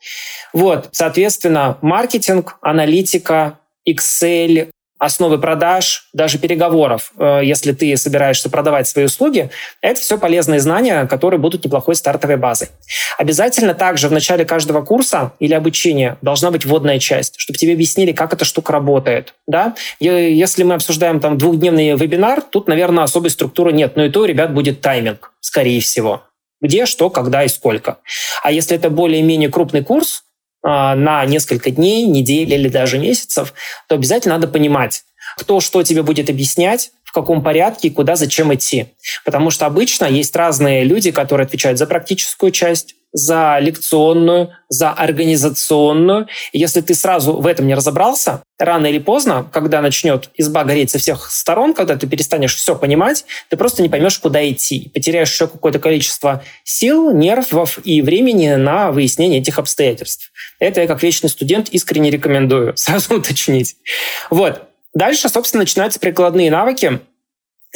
Вот, 0.52 0.90
соответственно, 0.92 1.76
маркетинг, 1.82 2.58
аналитика, 2.60 3.58
Excel, 3.84 4.68
основы 4.98 5.38
продаж, 5.38 6.08
даже 6.12 6.38
переговоров, 6.38 7.12
э, 7.18 7.40
если 7.44 7.72
ты 7.72 7.96
собираешься 7.96 8.50
продавать 8.50 8.88
свои 8.88 9.04
услуги, 9.04 9.50
это 9.80 10.00
все 10.00 10.18
полезные 10.18 10.60
знания, 10.60 11.06
которые 11.06 11.38
будут 11.38 11.64
неплохой 11.64 11.94
стартовой 11.94 12.36
базой. 12.36 12.68
Обязательно 13.16 13.74
также 13.74 14.08
в 14.08 14.12
начале 14.12 14.44
каждого 14.44 14.82
курса 14.84 15.32
или 15.38 15.54
обучения 15.54 16.18
должна 16.20 16.50
быть 16.50 16.64
вводная 16.64 16.98
часть, 16.98 17.34
чтобы 17.38 17.58
тебе 17.58 17.74
объяснили, 17.74 18.12
как 18.12 18.32
эта 18.32 18.44
штука 18.44 18.72
работает. 18.72 19.34
Да? 19.46 19.74
Если 20.00 20.64
мы 20.64 20.74
обсуждаем 20.74 21.20
там 21.20 21.38
двухдневный 21.38 21.96
вебинар, 21.96 22.42
тут, 22.42 22.68
наверное, 22.68 23.04
особой 23.04 23.30
структуры 23.30 23.72
нет, 23.72 23.96
но 23.96 24.04
и 24.04 24.10
то 24.10 24.24
ребят 24.24 24.52
будет 24.52 24.80
тайминг, 24.80 25.32
скорее 25.40 25.80
всего. 25.80 26.22
Где, 26.60 26.86
что, 26.86 27.08
когда 27.08 27.44
и 27.44 27.48
сколько. 27.48 27.98
А 28.42 28.50
если 28.50 28.76
это 28.76 28.90
более-менее 28.90 29.48
крупный 29.48 29.84
курс, 29.84 30.24
на 30.62 31.24
несколько 31.24 31.70
дней, 31.70 32.04
недель 32.06 32.52
или 32.52 32.68
даже 32.68 32.98
месяцев, 32.98 33.54
то 33.88 33.94
обязательно 33.94 34.34
надо 34.34 34.48
понимать, 34.48 35.04
кто 35.36 35.60
что 35.60 35.82
тебе 35.82 36.02
будет 36.02 36.28
объяснять, 36.30 36.90
в 37.04 37.12
каком 37.12 37.42
порядке 37.42 37.90
куда, 37.90 38.16
зачем 38.16 38.52
идти. 38.54 38.88
Потому 39.24 39.50
что 39.50 39.64
обычно 39.66 40.04
есть 40.04 40.36
разные 40.36 40.84
люди, 40.84 41.10
которые 41.10 41.46
отвечают 41.46 41.78
за 41.78 41.86
практическую 41.86 42.52
часть, 42.52 42.96
за 43.12 43.58
лекционную, 43.60 44.50
за 44.68 44.90
организационную. 44.90 46.26
Если 46.52 46.80
ты 46.80 46.94
сразу 46.94 47.34
в 47.34 47.46
этом 47.46 47.66
не 47.66 47.74
разобрался, 47.74 48.42
рано 48.58 48.86
или 48.86 48.98
поздно, 48.98 49.48
когда 49.52 49.80
начнет 49.80 50.30
изба 50.36 50.64
гореть 50.64 50.90
со 50.90 50.98
всех 50.98 51.30
сторон, 51.30 51.74
когда 51.74 51.96
ты 51.96 52.06
перестанешь 52.06 52.54
все 52.54 52.76
понимать, 52.76 53.24
ты 53.48 53.56
просто 53.56 53.82
не 53.82 53.88
поймешь, 53.88 54.18
куда 54.18 54.48
идти. 54.48 54.90
Потеряешь 54.92 55.30
еще 55.30 55.46
какое-то 55.46 55.78
количество 55.78 56.42
сил, 56.64 57.12
нервов 57.12 57.78
и 57.84 58.02
времени 58.02 58.54
на 58.54 58.90
выяснение 58.90 59.40
этих 59.40 59.58
обстоятельств. 59.58 60.30
Это 60.58 60.82
я 60.82 60.86
как 60.86 61.02
вечный 61.02 61.30
студент 61.30 61.68
искренне 61.70 62.10
рекомендую 62.10 62.72
сразу 62.76 63.16
уточнить. 63.16 63.76
Вот. 64.30 64.62
Дальше, 64.94 65.28
собственно, 65.28 65.62
начинаются 65.62 66.00
прикладные 66.00 66.50
навыки. 66.50 67.00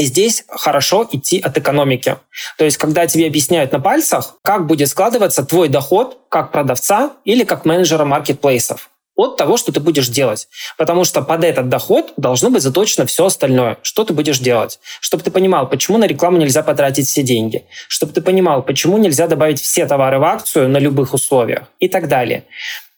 Здесь 0.05 0.45
хорошо 0.49 1.09
идти 1.11 1.41
от 1.41 1.57
экономики. 1.59 2.17
То 2.59 2.65
есть, 2.65 2.77
когда 2.77 3.07
тебе 3.07 3.27
объясняют 3.27 3.73
на 3.73 3.81
пальцах, 3.81 4.37
как 4.43 4.67
будет 4.67 4.89
складываться 4.89 5.45
твой 5.45 5.69
доход 5.69 6.19
как 6.29 6.53
продавца 6.53 7.13
или 7.25 7.45
как 7.45 7.65
менеджера 7.65 8.05
маркетплейсов 8.05 8.91
от 9.15 9.37
того, 9.37 9.57
что 9.57 9.73
ты 9.73 9.81
будешь 9.81 10.09
делать. 10.09 10.49
Потому 10.79 11.05
что 11.05 11.23
под 11.23 11.45
этот 11.45 11.69
доход 11.69 12.13
должно 12.17 12.51
быть 12.51 12.63
заточено 12.63 13.07
все 13.07 13.27
остальное. 13.27 13.79
Что 13.83 14.05
ты 14.05 14.15
будешь 14.15 14.39
делать? 14.39 14.81
Чтобы 15.01 15.23
ты 15.23 15.31
понимал, 15.31 15.69
почему 15.69 15.99
на 15.99 16.07
рекламу 16.07 16.39
нельзя 16.39 16.63
потратить 16.63 17.07
все 17.07 17.23
деньги. 17.23 17.65
Чтобы 17.89 18.13
ты 18.13 18.23
понимал, 18.23 18.63
почему 18.63 18.99
нельзя 18.99 19.27
добавить 19.27 19.61
все 19.61 19.87
товары 19.87 20.19
в 20.19 20.25
акцию 20.25 20.69
на 20.69 20.79
любых 20.79 21.15
условиях 21.15 21.65
и 21.79 21.89
так 21.89 22.09
далее. 22.09 22.45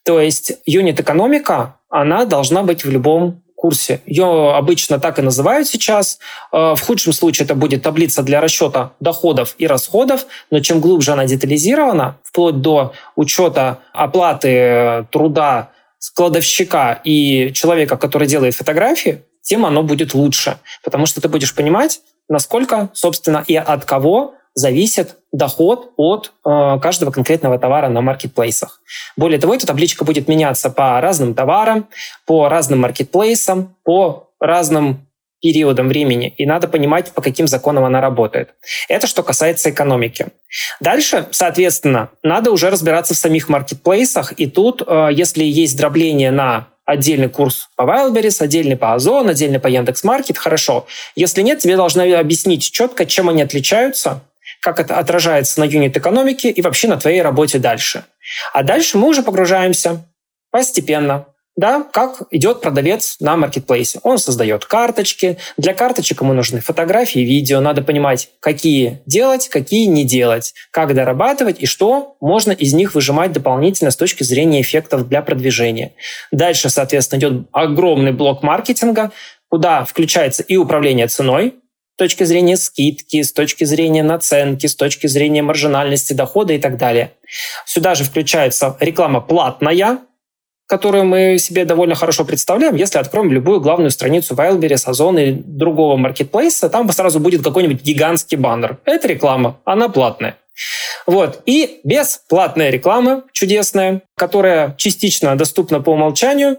То 0.05 0.21
есть 0.21 0.53
юнит-экономика, 0.67 1.77
она 1.89 2.27
должна 2.27 2.63
быть 2.63 2.85
в 2.85 2.91
любом 2.91 3.43
курсе. 3.65 4.03
Ее 4.05 4.55
обычно 4.55 5.01
так 5.01 5.19
и 5.19 5.23
называют 5.23 5.67
сейчас. 5.67 6.19
Э, 6.53 6.75
в 6.77 6.81
худшем 6.83 7.15
случае 7.15 7.47
это 7.47 7.55
будет 7.55 7.83
таблица 7.83 8.23
для 8.23 8.43
расчета 8.43 8.93
доходов 9.01 9.55
и 9.57 9.67
расходов, 9.67 10.27
но 10.51 10.61
чем 10.61 10.81
глубже 10.81 11.13
она 11.13 11.25
детализирована, 11.25 12.19
вплоть 12.25 12.61
до 12.61 12.93
учета 13.17 13.79
оплаты 13.95 15.07
труда 15.11 15.71
складовщика 15.99 17.01
и 17.05 17.53
человека, 17.55 17.97
который 17.97 18.29
делает 18.29 18.55
фотографии, 18.55 19.23
тем 19.41 19.65
оно 19.65 19.83
будет 19.83 20.13
лучше. 20.13 20.59
Потому 20.83 21.07
что 21.07 21.23
ты 21.23 21.31
будешь 21.31 21.55
понимать, 21.55 22.01
насколько, 22.29 22.91
собственно, 22.93 23.43
и 23.47 23.57
от 23.57 23.87
кого 23.87 24.35
зависит 24.55 25.17
доход 25.33 25.93
от 25.97 26.33
э, 26.47 26.79
каждого 26.81 27.11
конкретного 27.11 27.59
товара 27.59 27.89
на 27.89 28.01
маркетплейсах. 28.01 28.81
Более 29.17 29.41
того, 29.41 29.55
эта 29.55 29.67
табличка 29.67 30.05
будет 30.05 30.29
меняться 30.29 30.71
по 30.71 31.01
разным 31.01 31.35
товарам, 31.35 31.89
по 32.25 32.49
разным 32.49 32.81
маркетплейсам, 32.81 33.75
по 33.85 34.31
разным 34.41 35.07
периодам 35.45 35.89
времени, 35.89 36.33
и 36.39 36.47
надо 36.47 36.69
понимать, 36.69 37.13
по 37.13 37.21
каким 37.21 37.47
законам 37.47 37.85
она 37.85 38.01
работает. 38.01 38.55
Это 38.89 39.07
что 39.07 39.23
касается 39.23 39.69
экономики. 39.69 40.29
Дальше, 40.81 41.27
соответственно, 41.33 42.09
надо 42.23 42.51
уже 42.51 42.71
разбираться 42.71 43.13
в 43.13 43.19
самих 43.19 43.51
маркетплейсах, 43.51 44.33
и 44.39 44.47
тут, 44.47 44.83
э, 44.87 45.09
если 45.13 45.45
есть 45.45 45.77
дробление 45.77 46.31
на 46.31 46.69
отдельный 46.87 47.29
курс 47.29 47.69
по 47.77 47.83
Wildberries, 47.83 48.43
отдельный 48.43 48.77
по 48.77 48.95
Озон, 48.95 49.29
отдельный 49.29 49.59
по 49.59 49.69
Яндекс.Маркет, 49.69 50.39
хорошо. 50.39 50.87
Если 51.15 51.43
нет, 51.43 51.59
тебе 51.59 51.77
должны 51.77 52.15
объяснить 52.15 52.71
четко, 52.71 53.05
чем 53.05 53.29
они 53.29 53.43
отличаются, 53.43 54.23
как 54.65 54.81
это 54.81 54.99
отражается 54.99 55.61
на 55.61 55.65
юнит 55.65 55.95
экономике 55.95 56.51
и 56.51 56.63
вообще 56.63 56.89
на 56.89 56.97
твоей 56.97 57.21
работе 57.21 57.59
дальше. 57.59 58.05
А 58.55 58.63
дальше 58.63 58.97
мы 58.97 59.09
уже 59.09 59.23
погружаемся 59.23 60.07
постепенно 60.51 61.27
да, 61.57 61.85
как 61.93 62.23
идет 62.33 62.63
продавец 62.63 63.17
на 63.21 63.37
маркетплейсе. 63.37 64.01
Он 64.03 64.19
создает 64.19 64.65
карточки. 64.65 65.39
Для 65.57 65.73
карточек 65.73 66.21
ему 66.21 66.33
нужны 66.33 66.59
фотографии, 66.61 67.21
видео. 67.21 67.61
Надо 67.61 67.81
понимать, 67.83 68.31
какие 68.41 69.03
делать, 69.07 69.49
какие 69.49 69.87
не 69.87 70.03
делать, 70.03 70.53
как 70.73 70.95
дорабатывать 70.95 71.61
и 71.61 71.67
что 71.67 72.17
можно 72.21 72.51
из 72.51 72.73
них 72.73 72.97
выжимать 72.97 73.31
дополнительно 73.31 73.93
с 73.93 73.97
точки 73.97 74.25
зрения 74.25 74.63
эффектов 74.63 75.09
для 75.09 75.23
продвижения. 75.23 75.93
Дальше, 76.33 76.71
соответственно, 76.71 77.21
идет 77.21 77.47
огромный 77.53 78.11
блок 78.11 78.43
маркетинга, 78.43 79.13
куда 79.49 79.85
включается 79.85 80.43
и 80.43 80.57
управление 80.57 81.07
ценой, 81.07 81.55
точки 81.97 82.25
зрения 82.25 82.57
скидки, 82.57 83.23
с 83.23 83.33
точки 83.33 83.65
зрения 83.65 84.03
наценки, 84.03 84.67
с 84.67 84.75
точки 84.75 85.07
зрения 85.07 85.43
маржинальности 85.43 86.13
дохода 86.13 86.53
и 86.53 86.59
так 86.59 86.77
далее. 86.77 87.13
Сюда 87.67 87.95
же 87.95 88.05
включается 88.05 88.77
реклама 88.81 89.21
платная, 89.21 89.99
которую 90.67 91.05
мы 91.05 91.39
себе 91.39 91.65
довольно 91.65 91.95
хорошо 91.95 92.25
представляем, 92.25 92.75
если 92.75 92.99
откроем 92.99 93.31
любую 93.31 93.61
главную 93.61 93.91
страницу 93.91 94.35
Wildberries, 94.35 94.87
Озон 94.87 95.19
или 95.19 95.33
другого 95.33 95.97
маркетплейса, 95.97 96.69
там 96.69 96.91
сразу 96.91 97.21
будет 97.21 97.45
какой-нибудь 97.45 97.83
гигантский 97.83 98.39
баннер. 98.39 98.79
Это 98.85 99.09
реклама, 99.09 99.61
она 99.65 99.89
платная. 99.89 100.37
Вот. 101.07 101.43
И 101.45 101.81
бесплатная 101.85 102.71
реклама 102.71 103.25
чудесная, 103.33 104.03
которая 104.17 104.75
частично 104.79 105.37
доступна 105.37 105.81
по 105.81 105.91
умолчанию, 105.91 106.59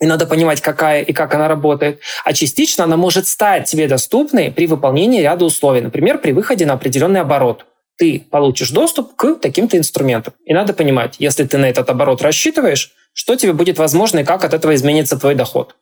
и 0.00 0.06
надо 0.06 0.26
понимать, 0.26 0.60
какая 0.60 1.02
и 1.02 1.12
как 1.12 1.34
она 1.34 1.48
работает. 1.48 2.00
А 2.24 2.32
частично 2.32 2.84
она 2.84 2.96
может 2.96 3.26
стать 3.26 3.68
тебе 3.68 3.88
доступной 3.88 4.50
при 4.50 4.66
выполнении 4.66 5.20
ряда 5.20 5.44
условий. 5.44 5.80
Например, 5.80 6.18
при 6.18 6.32
выходе 6.32 6.66
на 6.66 6.74
определенный 6.74 7.20
оборот. 7.20 7.66
Ты 7.96 8.24
получишь 8.30 8.70
доступ 8.70 9.16
к 9.16 9.34
таким-то 9.34 9.76
инструментам. 9.76 10.34
И 10.44 10.54
надо 10.54 10.72
понимать, 10.72 11.16
если 11.18 11.44
ты 11.44 11.58
на 11.58 11.66
этот 11.66 11.90
оборот 11.90 12.22
рассчитываешь, 12.22 12.92
что 13.12 13.34
тебе 13.34 13.52
будет 13.52 13.78
возможно 13.78 14.20
и 14.20 14.24
как 14.24 14.44
от 14.44 14.54
этого 14.54 14.74
изменится 14.76 15.18
твой 15.18 15.34
доход. 15.34 15.74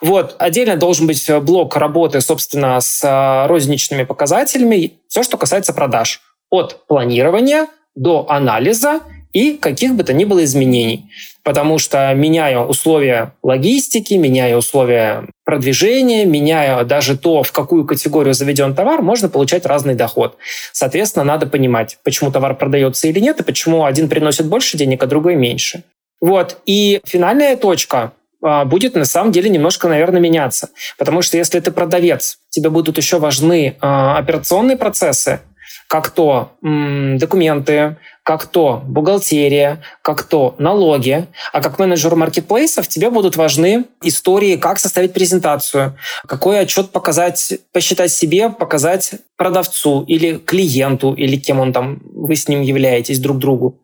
Вот. 0.00 0.34
Отдельно 0.38 0.76
должен 0.76 1.06
быть 1.06 1.30
блок 1.42 1.76
работы, 1.76 2.22
собственно, 2.22 2.80
с 2.80 3.02
а, 3.04 3.46
розничными 3.48 4.04
показателями. 4.04 4.94
Все, 5.08 5.22
что 5.22 5.36
касается 5.36 5.74
продаж. 5.74 6.22
От 6.48 6.86
планирования 6.86 7.66
до 7.94 8.26
анализа 8.30 9.00
и 9.32 9.58
каких 9.58 9.94
бы 9.94 10.04
то 10.04 10.14
ни 10.14 10.24
было 10.24 10.42
изменений. 10.44 11.10
Потому 11.44 11.78
что 11.78 12.12
меняя 12.14 12.58
условия 12.60 13.32
логистики, 13.42 14.14
меняя 14.14 14.56
условия 14.56 15.24
продвижения, 15.44 16.24
меняя 16.24 16.84
даже 16.84 17.18
то, 17.18 17.42
в 17.42 17.50
какую 17.50 17.84
категорию 17.84 18.32
заведен 18.32 18.74
товар, 18.74 19.02
можно 19.02 19.28
получать 19.28 19.66
разный 19.66 19.94
доход. 19.94 20.36
Соответственно, 20.72 21.24
надо 21.24 21.46
понимать, 21.46 21.98
почему 22.04 22.30
товар 22.30 22.54
продается 22.54 23.08
или 23.08 23.18
нет, 23.18 23.40
и 23.40 23.44
почему 23.44 23.84
один 23.84 24.08
приносит 24.08 24.46
больше 24.46 24.76
денег, 24.76 25.02
а 25.02 25.06
другой 25.06 25.34
меньше. 25.34 25.82
Вот. 26.20 26.58
И 26.64 27.00
финальная 27.04 27.56
точка 27.56 28.12
а, 28.42 28.64
будет 28.64 28.94
на 28.94 29.04
самом 29.04 29.32
деле 29.32 29.50
немножко, 29.50 29.88
наверное, 29.88 30.20
меняться. 30.20 30.70
Потому 30.98 31.22
что 31.22 31.36
если 31.36 31.58
ты 31.60 31.70
продавец, 31.70 32.38
тебе 32.50 32.70
будут 32.70 32.96
еще 32.96 33.18
важны 33.18 33.76
э, 33.80 33.86
операционные 33.86 34.76
процессы, 34.76 35.40
как 35.88 36.10
то 36.10 36.52
м, 36.62 37.18
документы, 37.18 37.96
как 38.22 38.46
то 38.46 38.82
бухгалтерия, 38.86 39.82
как 40.02 40.22
то 40.22 40.54
налоги. 40.58 41.26
А 41.52 41.60
как 41.60 41.78
менеджеру 41.78 42.16
маркетплейсов 42.16 42.86
тебе 42.88 43.10
будут 43.10 43.36
важны 43.36 43.86
истории, 44.02 44.56
как 44.56 44.78
составить 44.78 45.12
презентацию, 45.12 45.96
какой 46.26 46.60
отчет 46.60 46.90
показать, 46.90 47.54
посчитать 47.72 48.12
себе, 48.12 48.50
показать 48.50 49.12
продавцу 49.36 50.04
или 50.06 50.36
клиенту, 50.36 51.14
или 51.14 51.36
кем 51.36 51.58
он 51.58 51.72
там, 51.72 52.00
вы 52.14 52.36
с 52.36 52.46
ним 52.46 52.60
являетесь 52.60 53.18
друг 53.18 53.38
другу. 53.38 53.80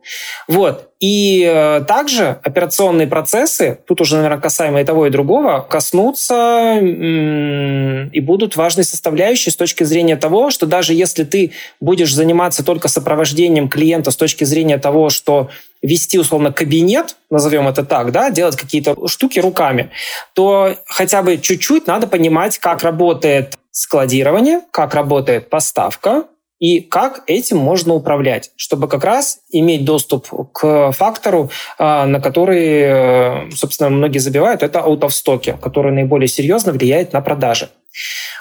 Вот. 0.47 0.91
И 1.01 1.45
э, 1.45 1.85
также 1.87 2.39
операционные 2.43 3.07
процессы, 3.07 3.79
тут 3.87 4.01
уже, 4.01 4.17
наверное, 4.17 4.41
касаемо 4.41 4.81
и 4.81 4.85
того, 4.85 5.07
и 5.07 5.11
другого, 5.11 5.67
коснутся 5.69 6.79
и 6.81 8.21
будут 8.21 8.57
важной 8.57 8.85
составляющей 8.85 9.51
с 9.51 9.57
точки 9.57 9.85
зрения 9.85 10.17
того, 10.17 10.51
что 10.51 10.67
даже 10.67 10.95
если 10.95 11.25
ты 11.25 11.53
будешь 11.81 12.13
заниматься 12.13 12.65
только 12.65 12.89
сопровождением 12.89 13.69
клиента 13.69 14.11
с 14.11 14.17
точки 14.17 14.28
зрения 14.37 14.79
того, 14.79 15.11
что 15.11 15.51
вести, 15.83 16.19
условно, 16.19 16.53
кабинет, 16.53 17.17
назовем 17.31 17.69
это 17.69 17.85
так, 17.85 18.11
да, 18.13 18.31
делать 18.31 18.57
какие-то 18.57 19.07
штуки 19.07 19.39
руками, 19.39 19.91
то 20.35 20.77
хотя 20.87 21.23
бы 21.23 21.39
чуть-чуть 21.39 21.87
надо 21.87 22.07
понимать, 22.07 22.59
как 22.59 22.83
работает 22.83 23.59
складирование, 23.71 24.63
как 24.73 24.95
работает 24.95 25.51
поставка, 25.51 26.25
и 26.59 26.81
как 26.81 27.23
этим 27.27 27.59
можно 27.59 27.95
управлять, 27.95 28.51
чтобы 28.57 28.89
как 28.89 29.05
раз 29.05 29.41
иметь 29.51 29.85
доступ 29.85 30.29
к 30.53 30.93
фактору, 30.93 31.51
а, 31.79 32.07
на 32.07 32.21
который, 32.21 32.81
э, 32.81 33.51
собственно, 33.55 33.91
многие 33.91 34.19
забивают, 34.19 34.63
это 34.63 34.81
out 34.81 35.01
of 35.01 35.09
stock, 35.09 35.59
который 35.61 35.93
наиболее 35.93 36.29
серьезно 36.29 36.73
влияет 36.73 37.13
на 37.13 37.21
продажи. 37.21 37.69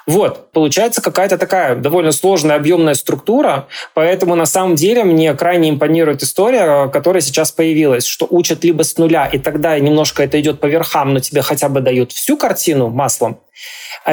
Вот, 0.05 0.51
получается 0.51 1.01
какая-то 1.01 1.37
такая 1.37 1.75
довольно 1.75 2.11
сложная, 2.11 2.55
объемная 2.55 2.93
структура, 2.93 3.67
поэтому 3.93 4.35
на 4.35 4.45
самом 4.45 4.75
деле 4.75 5.03
мне 5.03 5.33
крайне 5.33 5.69
импонирует 5.69 6.23
история, 6.23 6.87
которая 6.87 7.21
сейчас 7.21 7.51
появилась, 7.51 8.05
что 8.05 8.25
учат 8.29 8.63
либо 8.63 8.83
с 8.83 8.97
нуля, 8.97 9.25
и 9.25 9.37
тогда 9.37 9.77
немножко 9.77 10.23
это 10.23 10.39
идет 10.39 10.59
по 10.59 10.65
верхам, 10.65 11.13
но 11.13 11.19
тебе 11.19 11.41
хотя 11.41 11.67
бы 11.67 11.81
дают 11.81 12.13
всю 12.13 12.37
картину 12.37 12.89
маслом, 12.89 13.39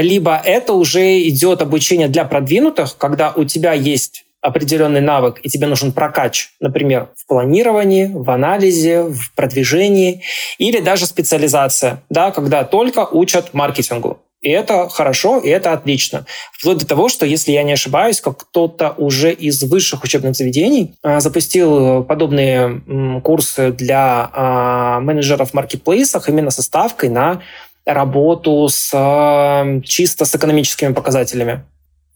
либо 0.00 0.40
это 0.44 0.72
уже 0.72 1.20
идет 1.28 1.62
обучение 1.62 2.08
для 2.08 2.24
продвинутых, 2.24 2.96
когда 2.98 3.32
у 3.34 3.44
тебя 3.44 3.72
есть 3.72 4.24
определенный 4.44 5.00
навык, 5.00 5.40
и 5.42 5.48
тебе 5.48 5.66
нужен 5.66 5.92
прокач, 5.92 6.50
например, 6.60 7.08
в 7.16 7.26
планировании, 7.26 8.10
в 8.12 8.30
анализе, 8.30 9.04
в 9.04 9.32
продвижении, 9.34 10.22
или 10.58 10.80
даже 10.80 11.06
специализация, 11.06 12.02
да, 12.10 12.30
когда 12.30 12.64
только 12.64 13.06
учат 13.06 13.54
маркетингу. 13.54 14.18
И 14.44 14.50
это 14.50 14.90
хорошо, 14.90 15.38
и 15.38 15.48
это 15.48 15.72
отлично. 15.72 16.26
Вплоть 16.52 16.76
до 16.76 16.86
того, 16.86 17.08
что, 17.08 17.24
если 17.24 17.52
я 17.52 17.62
не 17.62 17.72
ошибаюсь, 17.72 18.20
как 18.20 18.36
кто-то 18.36 18.90
уже 18.98 19.32
из 19.32 19.62
высших 19.62 20.04
учебных 20.04 20.36
заведений 20.36 20.94
а, 21.02 21.20
запустил 21.20 22.04
подобные 22.04 22.82
курсы 23.24 23.72
для 23.72 24.28
а, 24.30 25.00
менеджеров 25.00 25.52
в 25.52 25.54
маркетплейсах 25.54 26.28
именно 26.28 26.50
со 26.50 26.62
ставкой 26.62 27.08
на 27.08 27.40
работу 27.84 28.66
с 28.68 28.90
а, 28.94 29.80
чисто 29.82 30.24
с 30.24 30.34
экономическими 30.34 30.92
показателями. 30.92 31.64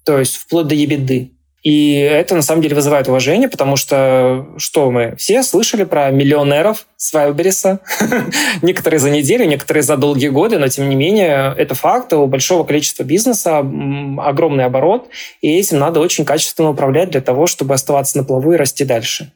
То 0.04 0.18
есть 0.18 0.36
вплоть 0.36 0.66
до 0.66 0.74
ебеды. 0.74 1.32
И 1.62 1.98
это 1.98 2.34
на 2.36 2.42
самом 2.42 2.62
деле 2.62 2.76
вызывает 2.76 3.08
уважение, 3.08 3.48
потому 3.48 3.76
что 3.76 4.46
что 4.56 4.90
мы 4.90 5.16
все 5.16 5.42
слышали 5.42 5.84
про 5.84 6.10
миллионеров 6.10 6.86
с 6.96 7.12
Вайлбериса, 7.12 7.80
некоторые 8.62 9.00
за 9.00 9.10
неделю, 9.10 9.44
некоторые 9.44 9.82
за 9.82 9.96
долгие 9.96 10.28
годы, 10.28 10.58
но 10.58 10.68
тем 10.68 10.88
не 10.88 10.94
менее 10.94 11.54
это 11.58 11.74
факт, 11.74 12.12
у 12.12 12.26
большого 12.26 12.64
количества 12.64 13.02
бизнеса 13.02 13.58
огромный 13.58 14.64
оборот, 14.64 15.08
и 15.40 15.58
этим 15.58 15.78
надо 15.78 15.98
очень 16.00 16.24
качественно 16.24 16.70
управлять 16.70 17.10
для 17.10 17.20
того, 17.20 17.46
чтобы 17.46 17.74
оставаться 17.74 18.16
на 18.18 18.24
плаву 18.24 18.52
и 18.52 18.56
расти 18.56 18.84
дальше. 18.84 19.32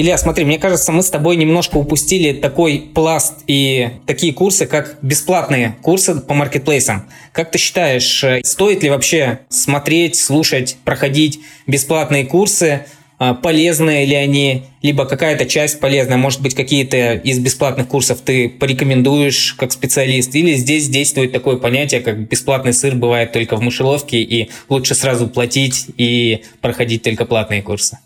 Илья, 0.00 0.16
смотри, 0.16 0.44
мне 0.44 0.60
кажется, 0.60 0.92
мы 0.92 1.02
с 1.02 1.10
тобой 1.10 1.34
немножко 1.34 1.76
упустили 1.76 2.32
такой 2.32 2.88
пласт 2.94 3.42
и 3.48 3.88
такие 4.06 4.32
курсы, 4.32 4.66
как 4.66 4.96
бесплатные 5.02 5.76
курсы 5.82 6.14
по 6.20 6.34
маркетплейсам. 6.34 7.08
Как 7.32 7.50
ты 7.50 7.58
считаешь, 7.58 8.22
э, 8.22 8.40
стоит 8.44 8.84
ли 8.84 8.90
вообще 8.90 9.40
смотреть, 9.48 10.14
слушать, 10.14 10.76
проходить 10.84 11.40
бесплатные 11.66 12.26
курсы? 12.26 12.86
А, 13.18 13.34
полезные 13.34 14.06
ли 14.06 14.14
они, 14.14 14.66
либо 14.82 15.04
какая-то 15.04 15.46
часть 15.46 15.80
полезная, 15.80 16.16
может 16.16 16.42
быть, 16.42 16.54
какие-то 16.54 17.14
из 17.14 17.40
бесплатных 17.40 17.88
курсов 17.88 18.20
ты 18.20 18.48
порекомендуешь 18.48 19.54
как 19.54 19.72
специалист, 19.72 20.32
или 20.36 20.54
здесь 20.54 20.88
действует 20.88 21.32
такое 21.32 21.56
понятие, 21.56 22.02
как 22.02 22.28
бесплатный 22.28 22.72
сыр 22.72 22.94
бывает 22.94 23.32
только 23.32 23.56
в 23.56 23.62
мышеловке, 23.62 24.18
и 24.18 24.48
лучше 24.68 24.94
сразу 24.94 25.26
платить 25.26 25.86
и 25.96 26.44
проходить 26.60 27.02
только 27.02 27.24
платные 27.24 27.62
курсы? 27.62 27.98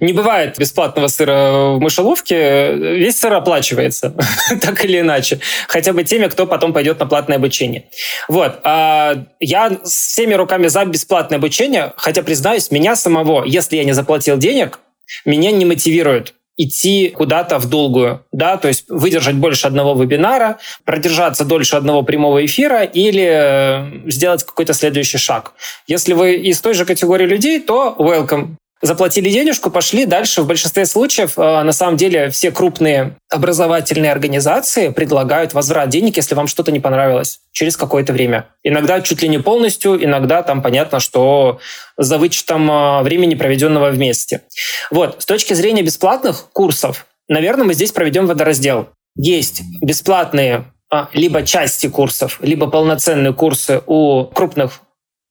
Не 0.00 0.14
бывает 0.14 0.58
бесплатного 0.58 1.08
сыра 1.08 1.74
в 1.74 1.80
мышеловке, 1.80 2.74
весь 2.74 3.18
сыр 3.20 3.34
оплачивается, 3.34 4.14
так 4.60 4.84
или 4.84 5.00
иначе. 5.00 5.40
Хотя 5.68 5.92
бы 5.92 6.04
теми, 6.04 6.26
кто 6.26 6.46
потом 6.46 6.72
пойдет 6.72 6.98
на 6.98 7.06
платное 7.06 7.36
обучение. 7.36 7.90
Вот. 8.26 8.60
А 8.64 9.26
я 9.40 9.78
всеми 9.84 10.34
руками 10.34 10.68
за 10.68 10.84
бесплатное 10.86 11.38
обучение, 11.38 11.92
хотя, 11.96 12.22
признаюсь, 12.22 12.70
меня 12.70 12.96
самого, 12.96 13.44
если 13.44 13.76
я 13.76 13.84
не 13.84 13.92
заплатил 13.92 14.38
денег, 14.38 14.80
меня 15.24 15.50
не 15.52 15.66
мотивирует 15.66 16.34
идти 16.56 17.08
куда-то 17.08 17.58
в 17.58 17.70
долгую, 17.70 18.26
да, 18.32 18.58
то 18.58 18.68
есть 18.68 18.84
выдержать 18.88 19.36
больше 19.36 19.66
одного 19.66 20.00
вебинара, 20.00 20.58
продержаться 20.84 21.46
дольше 21.46 21.76
одного 21.76 22.02
прямого 22.02 22.44
эфира 22.44 22.82
или 22.82 23.26
э, 23.26 24.10
сделать 24.10 24.44
какой-то 24.44 24.74
следующий 24.74 25.16
шаг. 25.16 25.54
Если 25.86 26.12
вы 26.12 26.34
из 26.34 26.60
той 26.60 26.74
же 26.74 26.84
категории 26.84 27.24
людей, 27.24 27.60
то 27.60 27.96
welcome 27.98 28.56
заплатили 28.82 29.30
денежку, 29.30 29.70
пошли 29.70 30.06
дальше. 30.06 30.42
В 30.42 30.46
большинстве 30.46 30.86
случаев, 30.86 31.38
э, 31.38 31.62
на 31.62 31.72
самом 31.72 31.96
деле, 31.96 32.30
все 32.30 32.50
крупные 32.50 33.16
образовательные 33.30 34.10
организации 34.10 34.88
предлагают 34.88 35.52
возврат 35.52 35.88
денег, 35.88 36.16
если 36.16 36.34
вам 36.34 36.46
что-то 36.46 36.72
не 36.72 36.80
понравилось 36.80 37.40
через 37.52 37.76
какое-то 37.76 38.12
время. 38.12 38.46
Иногда 38.62 39.00
чуть 39.00 39.22
ли 39.22 39.28
не 39.28 39.38
полностью, 39.38 40.02
иногда 40.02 40.42
там 40.42 40.62
понятно, 40.62 41.00
что 41.00 41.60
за 41.96 42.18
вычетом 42.18 42.70
э, 42.70 43.02
времени, 43.02 43.34
проведенного 43.34 43.90
вместе. 43.90 44.42
Вот, 44.90 45.22
с 45.22 45.26
точки 45.26 45.54
зрения 45.54 45.82
бесплатных 45.82 46.50
курсов, 46.52 47.06
наверное, 47.28 47.64
мы 47.66 47.74
здесь 47.74 47.92
проведем 47.92 48.26
водораздел. 48.26 48.88
Есть 49.14 49.62
бесплатные 49.82 50.64
э, 50.92 51.06
либо 51.12 51.42
части 51.42 51.88
курсов, 51.88 52.38
либо 52.40 52.66
полноценные 52.68 53.34
курсы 53.34 53.82
у 53.86 54.24
крупных 54.24 54.80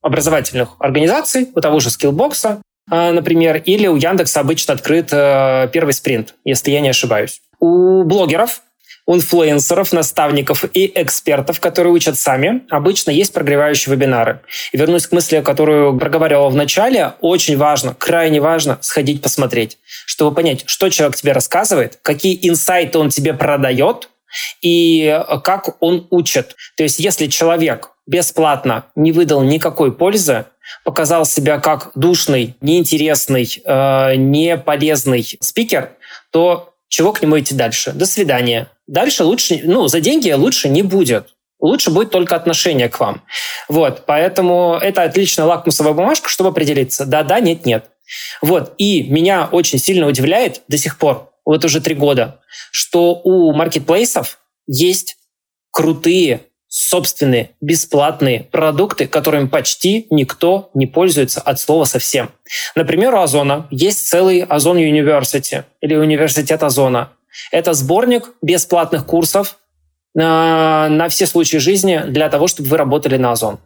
образовательных 0.02 0.76
организаций, 0.80 1.50
у 1.56 1.62
того 1.62 1.80
же 1.80 1.90
Skillbox, 1.90 2.46
а, 2.46 2.62
например, 2.90 3.58
или 3.58 3.88
у 3.88 3.96
Яндекса 3.96 4.40
обычно 4.40 4.74
открыт 4.74 5.10
э, 5.12 5.70
первый 5.72 5.94
спринт, 5.94 6.36
если 6.44 6.72
я 6.72 6.80
не 6.80 6.90
ошибаюсь. 6.90 7.42
У 7.60 8.04
блогеров 8.04 8.62
инфлюенсеров, 9.08 9.92
наставников 9.92 10.66
и 10.74 10.92
экспертов, 10.94 11.60
которые 11.60 11.92
учат 11.94 12.18
сами, 12.18 12.62
обычно 12.70 13.10
есть 13.10 13.34
прогревающие 13.34 13.94
вебинары. 13.94 14.42
И 14.72 14.78
вернусь 14.78 15.08
к 15.08 15.12
мысли, 15.12 15.42
которую 15.42 15.98
проговаривал 15.98 16.50
в 16.50 16.56
начале, 16.56 17.14
очень 17.20 17.58
важно, 17.58 17.96
крайне 17.96 18.40
важно 18.40 18.78
сходить 18.82 19.22
посмотреть, 19.22 19.80
чтобы 20.06 20.36
понять, 20.36 20.64
что 20.68 20.90
человек 20.90 21.16
тебе 21.16 21.32
рассказывает, 21.32 21.98
какие 22.04 22.38
инсайты 22.48 23.00
он 23.00 23.10
тебе 23.10 23.34
продает, 23.34 24.10
и 24.62 25.24
как 25.44 25.82
он 25.82 26.06
учит. 26.12 26.56
То 26.78 26.84
есть 26.84 27.00
если 27.00 27.26
человек 27.26 27.92
бесплатно 28.10 28.86
не 28.96 29.12
выдал 29.12 29.44
никакой 29.44 29.92
пользы, 29.92 30.46
показал 30.84 31.26
себя 31.26 31.60
как 31.60 31.92
душный, 31.94 32.56
неинтересный, 32.60 33.48
э, 33.64 34.16
неполезный 34.16 35.24
спикер, 35.40 35.92
то 36.32 36.74
чего 36.88 37.14
к 37.14 37.22
нему 37.22 37.40
идти 37.40 37.54
дальше? 37.54 37.92
До 37.92 38.08
свидания. 38.08 38.68
Дальше 38.88 39.24
лучше, 39.24 39.62
ну, 39.64 39.88
за 39.88 40.00
деньги 40.02 40.32
лучше 40.32 40.70
не 40.70 40.82
будет. 40.82 41.36
Лучше 41.60 41.92
будет 41.92 42.10
только 42.10 42.36
отношение 42.36 42.90
к 42.90 43.00
вам. 43.00 43.22
Вот, 43.68 44.06
поэтому 44.08 44.80
это 44.82 45.04
отличная 45.04 45.46
лакмусовая 45.46 45.94
бумажка, 45.94 46.30
чтобы 46.30 46.50
определиться, 46.50 47.06
да-да, 47.06 47.40
нет-нет. 47.40 47.86
Вот, 48.42 48.74
и 48.80 49.04
меня 49.04 49.48
очень 49.52 49.78
сильно 49.78 50.08
удивляет 50.08 50.62
до 50.68 50.80
сих 50.80 50.98
пор, 50.98 51.32
вот 51.46 51.64
уже 51.64 51.80
три 51.80 51.94
года, 51.94 52.40
что 52.72 53.22
у 53.24 53.54
маркетплейсов 53.54 54.40
есть 54.66 55.18
крутые 55.70 56.42
собственные 56.70 57.52
бесплатные 57.62 58.44
продукты, 58.44 59.08
которыми 59.08 59.48
почти 59.48 60.06
никто 60.12 60.70
не 60.76 60.86
пользуется 60.86 61.42
от 61.42 61.60
слова 61.60 61.86
совсем. 61.86 62.30
Например, 62.76 63.16
у 63.16 63.22
Озона 63.22 63.68
есть 63.72 64.08
целый 64.08 64.44
Озон 64.44 64.78
University 64.78 65.64
или 65.82 65.96
Университет 65.96 66.62
Озона. 66.62 67.10
Это 67.52 67.74
сборник 67.74 68.30
бесплатных 68.44 69.06
курсов 69.06 69.58
на, 70.14 70.88
на 70.90 71.10
все 71.10 71.26
случаи 71.26 71.58
жизни 71.58 72.04
для 72.06 72.30
того, 72.30 72.48
чтобы 72.48 72.70
вы 72.70 72.78
работали 72.78 73.18
на 73.18 73.32
Озон. 73.32 73.60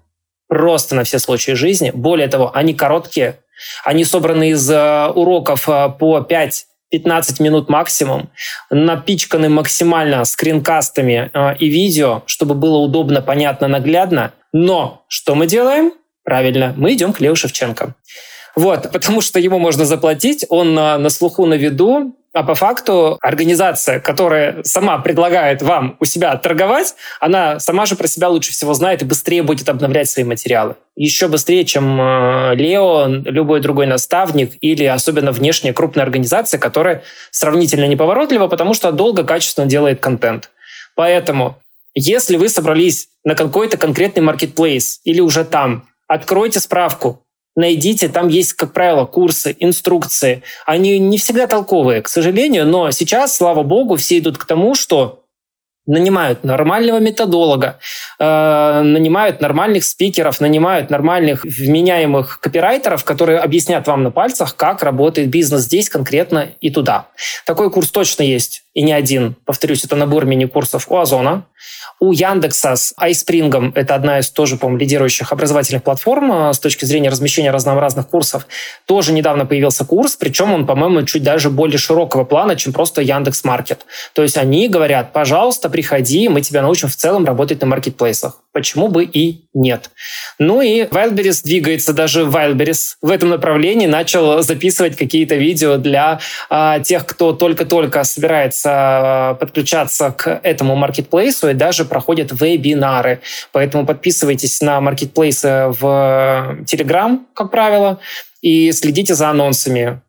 Просто 0.47 0.95
на 0.95 1.03
все 1.03 1.19
случаи 1.19 1.51
жизни. 1.51 1.91
Более 1.93 2.29
того, 2.29 2.51
они 2.55 2.73
короткие. 2.73 3.39
Они 3.83 4.03
собраны 4.05 4.51
из 4.51 4.69
э, 4.69 5.07
уроков 5.13 5.67
э, 5.67 5.89
по 5.89 6.21
5 6.21 6.67
15 6.93 7.39
минут 7.39 7.69
максимум, 7.69 8.29
напичканы 8.69 9.49
максимально 9.49 10.23
скринкастами 10.25 11.31
э, 11.33 11.57
и 11.57 11.67
видео, 11.67 12.21
чтобы 12.27 12.53
было 12.53 12.77
удобно, 12.77 13.23
понятно, 13.23 13.67
наглядно. 13.67 14.31
Но 14.53 15.03
что 15.07 15.33
мы 15.33 15.47
делаем? 15.47 15.93
Правильно, 16.23 16.75
мы 16.77 16.93
идем 16.93 17.11
к 17.11 17.19
Лео 17.19 17.33
Шевченко. 17.33 17.95
Вот, 18.55 18.91
потому 18.93 19.21
что 19.21 19.39
ему 19.39 19.57
можно 19.57 19.85
заплатить, 19.85 20.45
он 20.49 20.75
на, 20.75 20.99
на 20.99 21.09
слуху, 21.09 21.47
на 21.47 21.55
виду, 21.55 22.15
а 22.33 22.43
по 22.43 22.55
факту 22.55 23.19
организация, 23.21 23.99
которая 23.99 24.63
сама 24.63 24.97
предлагает 24.97 25.61
вам 25.61 25.97
у 25.99 26.05
себя 26.05 26.35
торговать, 26.35 26.95
она 27.19 27.59
сама 27.59 27.85
же 27.85 27.95
про 27.95 28.07
себя 28.07 28.27
лучше 28.29 28.51
всего 28.51 28.73
знает 28.73 29.03
и 29.03 29.05
быстрее 29.05 29.43
будет 29.43 29.69
обновлять 29.69 30.09
свои 30.09 30.25
материалы. 30.25 30.75
Еще 30.95 31.27
быстрее, 31.27 31.63
чем 31.63 31.99
э, 32.01 32.55
Лео, 32.55 33.05
любой 33.07 33.61
другой 33.61 33.85
наставник 33.85 34.53
или 34.61 34.83
особенно 34.83 35.31
внешняя 35.31 35.73
крупная 35.73 36.03
организация, 36.03 36.59
которая 36.59 37.03
сравнительно 37.29 37.85
неповоротлива, 37.85 38.47
потому 38.47 38.73
что 38.73 38.91
долго, 38.91 39.23
качественно 39.23 39.67
делает 39.67 39.99
контент. 39.99 40.49
Поэтому, 40.95 41.59
если 41.93 42.37
вы 42.37 42.49
собрались 42.49 43.09
на 43.23 43.35
какой-то 43.35 43.77
конкретный 43.77 44.23
маркетплейс 44.23 45.01
или 45.03 45.21
уже 45.21 45.45
там, 45.45 45.85
откройте 46.07 46.59
справку, 46.59 47.22
найдите, 47.55 48.09
там 48.09 48.27
есть, 48.27 48.53
как 48.53 48.73
правило, 48.73 49.05
курсы, 49.05 49.55
инструкции. 49.59 50.43
Они 50.65 50.99
не 50.99 51.17
всегда 51.17 51.47
толковые, 51.47 52.01
к 52.01 52.07
сожалению, 52.09 52.65
но 52.65 52.91
сейчас, 52.91 53.35
слава 53.35 53.63
богу, 53.63 53.95
все 53.95 54.19
идут 54.19 54.37
к 54.37 54.45
тому, 54.45 54.75
что 54.75 55.23
нанимают 55.85 56.43
нормального 56.43 56.99
методолога, 56.99 57.79
э, 58.17 58.81
нанимают 58.83 59.41
нормальных 59.41 59.83
спикеров, 59.83 60.39
нанимают 60.39 60.89
нормальных 60.89 61.43
вменяемых 61.43 62.39
копирайтеров, 62.39 63.03
которые 63.03 63.39
объяснят 63.39 63.85
вам 63.85 64.03
на 64.03 64.11
пальцах, 64.11 64.55
как 64.55 64.81
работает 64.81 65.29
бизнес 65.29 65.63
здесь 65.63 65.89
конкретно 65.89 66.51
и 66.61 66.69
туда. 66.69 67.07
Такой 67.45 67.69
курс 67.69 67.91
точно 67.91 68.23
есть, 68.23 68.62
и 68.73 68.81
не 68.81 68.91
один. 68.91 69.35
Повторюсь, 69.45 69.85
это 69.85 69.95
набор 69.95 70.25
мини-курсов 70.25 70.85
у 70.89 70.97
Озона. 70.97 71.45
У 71.99 72.11
Яндекса 72.11 72.75
с 72.75 72.93
iSpring, 72.99 73.71
это 73.75 73.95
одна 73.95 74.19
из 74.19 74.29
тоже, 74.29 74.57
по-моему, 74.57 74.79
лидирующих 74.79 75.31
образовательных 75.31 75.83
платформ 75.83 76.49
э, 76.49 76.53
с 76.53 76.59
точки 76.59 76.85
зрения 76.85 77.09
размещения 77.09 77.51
разнообразных 77.51 78.09
курсов, 78.09 78.47
тоже 78.85 79.13
недавно 79.13 79.45
появился 79.45 79.85
курс, 79.85 80.17
причем 80.17 80.51
он, 80.51 80.65
по-моему, 80.65 81.03
чуть 81.03 81.23
даже 81.23 81.49
более 81.49 81.77
широкого 81.77 82.25
плана, 82.25 82.55
чем 82.55 82.73
просто 82.73 83.01
Яндекс 83.01 83.43
Маркет. 83.43 83.85
То 84.13 84.21
есть 84.21 84.37
они 84.37 84.67
говорят, 84.67 85.13
пожалуйста, 85.13 85.69
приходи, 85.69 86.27
мы 86.27 86.41
тебя 86.41 86.61
научим 86.61 86.89
в 86.89 86.95
целом 86.95 87.25
работать 87.25 87.61
на 87.61 87.67
маркетплейсах. 87.67 88.42
Почему 88.53 88.87
бы 88.87 89.03
и 89.03 89.45
нет? 89.55 89.89
Ну 90.37 90.61
и 90.61 90.83
Wildberries 90.83 91.43
двигается, 91.43 91.91
даже 91.91 92.21
Wildberries 92.21 92.97
в 93.01 93.09
этом 93.09 93.29
направлении 93.29 93.87
начал 93.87 94.43
записывать 94.43 94.95
какие-то 94.95 95.33
видео 95.33 95.77
для 95.77 96.19
а, 96.51 96.79
тех, 96.79 97.07
кто 97.07 97.33
только-только 97.33 98.03
собирается 98.03 98.69
а, 98.71 99.33
подключаться 99.33 100.11
к 100.11 100.39
этому 100.43 100.75
маркетплейсу 100.75 101.49
и 101.49 101.55
даже 101.55 101.83
проходят 101.83 102.31
вебинары. 102.31 103.21
Поэтому 103.51 103.87
подписывайтесь 103.87 104.61
на 104.61 104.79
маркетплейсы 104.81 105.73
в 105.79 106.59
Telegram, 106.71 107.21
как 107.33 107.49
правило, 107.49 107.99
и 108.41 108.71
следите 108.71 109.15
за 109.15 109.29
анонсами 109.29 110.02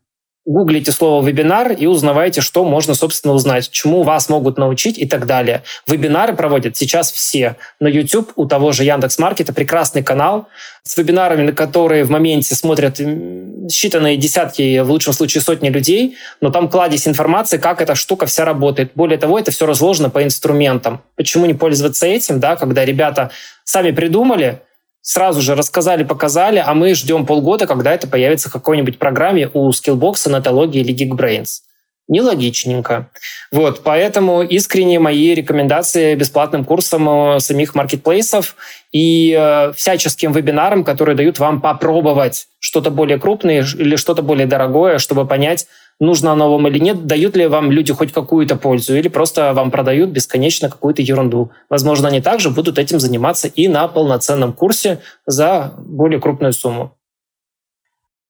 гуглите 0.45 0.91
слово 0.91 1.25
«вебинар» 1.25 1.71
и 1.71 1.87
узнавайте, 1.87 2.41
что 2.41 2.63
можно, 2.63 2.93
собственно, 2.93 3.33
узнать, 3.33 3.69
чему 3.71 4.03
вас 4.03 4.29
могут 4.29 4.57
научить 4.57 4.97
и 4.97 5.07
так 5.07 5.25
далее. 5.25 5.63
Вебинары 5.87 6.35
проводят 6.35 6.77
сейчас 6.77 7.11
все. 7.11 7.55
На 7.79 7.87
YouTube 7.87 8.31
у 8.35 8.45
того 8.45 8.71
же 8.71 8.83
Яндекс.Маркета 8.83 9.53
прекрасный 9.53 10.03
канал 10.03 10.47
с 10.83 10.95
вебинарами, 10.97 11.41
на 11.41 11.51
которые 11.51 12.03
в 12.03 12.11
моменте 12.11 12.53
смотрят 12.53 12.99
считанные 12.99 14.17
десятки, 14.17 14.79
в 14.79 14.91
лучшем 14.91 15.13
случае 15.13 15.41
сотни 15.41 15.69
людей, 15.69 16.15
но 16.41 16.51
там 16.51 16.69
кладезь 16.69 17.07
информации, 17.07 17.57
как 17.57 17.81
эта 17.81 17.95
штука 17.95 18.27
вся 18.27 18.45
работает. 18.45 18.91
Более 18.93 19.17
того, 19.17 19.39
это 19.39 19.49
все 19.49 19.65
разложено 19.65 20.11
по 20.11 20.23
инструментам. 20.23 21.01
Почему 21.15 21.47
не 21.47 21.55
пользоваться 21.55 22.05
этим, 22.05 22.39
да, 22.39 22.55
когда 22.55 22.85
ребята 22.85 23.31
сами 23.63 23.89
придумали, 23.89 24.61
сразу 25.05 25.39
же 25.39 25.53
рассказали, 25.55 26.03
показали, 26.03 26.61
а 26.65 26.73
мы 26.73 26.95
ждем 26.95 27.27
полгода, 27.27 27.67
когда 27.67 27.93
это 27.93 28.07
появится 28.07 28.49
в 28.49 28.53
какой-нибудь 28.53 28.97
программе 28.97 29.49
у 29.53 29.69
Skillbox, 29.69 30.29
Натологии 30.29 30.81
или 30.81 30.93
Geekbrains. 30.93 31.61
Нелогичненько. 32.07 33.09
Вот, 33.51 33.81
поэтому 33.83 34.41
искренне 34.41 34.99
мои 34.99 35.33
рекомендации 35.33 36.15
бесплатным 36.15 36.65
курсам 36.65 37.07
э, 37.09 37.39
самих 37.39 37.75
маркетплейсов 37.75 38.55
и 38.91 39.35
э, 39.37 39.73
всяческим 39.73 40.31
вебинарам, 40.31 40.83
которые 40.83 41.15
дают 41.15 41.39
вам 41.39 41.61
попробовать 41.61 42.47
что-то 42.59 42.89
более 42.89 43.19
крупное 43.19 43.63
или 43.63 43.95
что-то 43.95 44.21
более 44.23 44.47
дорогое, 44.47 44.97
чтобы 44.97 45.25
понять, 45.25 45.67
нужно 45.99 46.31
оно 46.31 46.51
вам 46.51 46.67
или 46.67 46.79
нет, 46.79 47.05
дают 47.05 47.35
ли 47.35 47.47
вам 47.47 47.71
люди 47.71 47.93
хоть 47.93 48.11
какую-то 48.11 48.55
пользу, 48.55 48.95
или 48.95 49.07
просто 49.07 49.53
вам 49.53 49.71
продают 49.71 50.09
бесконечно 50.09 50.69
какую-то 50.69 51.01
ерунду. 51.01 51.51
Возможно, 51.69 52.07
они 52.09 52.21
также 52.21 52.49
будут 52.49 52.77
этим 52.77 52.99
заниматься 52.99 53.47
и 53.47 53.67
на 53.67 53.87
полноценном 53.87 54.53
курсе 54.53 55.01
за 55.25 55.73
более 55.77 56.19
крупную 56.19 56.53
сумму. 56.53 56.97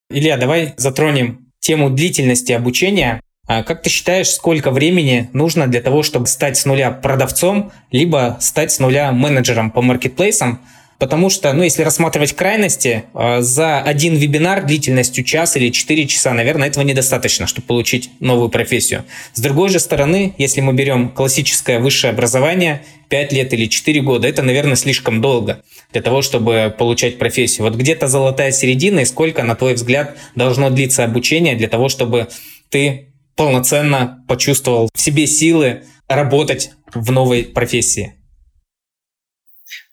Илья, 0.08 0.36
давай 0.36 0.74
затронем 0.76 1.46
тему 1.58 1.90
длительности 1.90 2.52
обучения. 2.52 3.20
А 3.48 3.62
как 3.62 3.82
ты 3.82 3.90
считаешь, 3.90 4.30
сколько 4.30 4.70
времени 4.70 5.30
нужно 5.32 5.66
для 5.66 5.80
того, 5.80 6.02
чтобы 6.02 6.26
стать 6.26 6.56
с 6.56 6.64
нуля 6.64 6.90
продавцом, 6.90 7.72
либо 7.90 8.36
стать 8.40 8.72
с 8.72 8.80
нуля 8.80 9.12
менеджером 9.12 9.70
по 9.70 9.82
маркетплейсам? 9.82 10.60
Потому 10.98 11.28
что, 11.28 11.52
ну, 11.52 11.62
если 11.62 11.82
рассматривать 11.82 12.32
крайности, 12.32 13.04
а, 13.12 13.42
за 13.42 13.80
один 13.80 14.16
вебинар 14.16 14.64
длительностью 14.64 15.24
час 15.24 15.56
или 15.56 15.70
4 15.70 16.06
часа, 16.06 16.32
наверное, 16.32 16.68
этого 16.68 16.84
недостаточно, 16.84 17.46
чтобы 17.46 17.66
получить 17.66 18.10
новую 18.20 18.48
профессию. 18.48 19.04
С 19.34 19.40
другой 19.40 19.68
же 19.68 19.78
стороны, 19.78 20.34
если 20.38 20.62
мы 20.62 20.72
берем 20.72 21.10
классическое 21.10 21.80
высшее 21.80 22.12
образование, 22.12 22.82
5 23.10 23.32
лет 23.32 23.52
или 23.52 23.66
4 23.66 24.00
года, 24.00 24.26
это, 24.26 24.42
наверное, 24.42 24.76
слишком 24.76 25.20
долго 25.20 25.62
для 25.92 26.00
того, 26.00 26.22
чтобы 26.22 26.74
получать 26.76 27.18
профессию. 27.18 27.66
Вот 27.66 27.76
где-то 27.76 28.08
золотая 28.08 28.50
середина, 28.50 29.00
и 29.00 29.04
сколько, 29.04 29.42
на 29.42 29.54
твой 29.54 29.74
взгляд, 29.74 30.16
должно 30.34 30.70
длиться 30.70 31.04
обучение 31.04 31.56
для 31.56 31.68
того, 31.68 31.88
чтобы 31.90 32.28
ты 32.70 33.12
полноценно 33.36 34.24
почувствовал 34.26 34.88
в 34.94 34.98
себе 34.98 35.26
силы 35.26 35.82
работать 36.08 36.70
в 36.94 37.12
новой 37.12 37.44
профессии? 37.44 38.14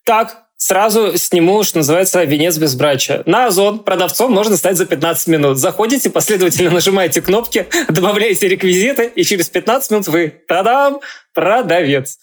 Так, 0.06 0.43
сразу 0.63 1.17
сниму, 1.17 1.62
что 1.63 1.80
называется, 1.80 2.23
венец 2.23 2.58
безбрачия. 2.58 3.23
На 3.26 3.47
Озон 3.47 3.80
продавцом 3.80 4.32
можно 4.32 4.56
стать 4.56 4.78
за 4.78 4.86
15 4.86 5.28
минут. 5.28 5.58
Заходите, 5.58 6.10
последовательно 6.10 6.69
нажимаете 6.71 7.21
кнопки, 7.21 7.67
добавляете 7.89 8.47
реквизиты, 8.47 9.12
и 9.13 9.23
через 9.23 9.49
15 9.49 9.91
минут 9.91 10.08
вы, 10.08 10.34
тадам, 10.47 11.02
продавец. 11.34 12.17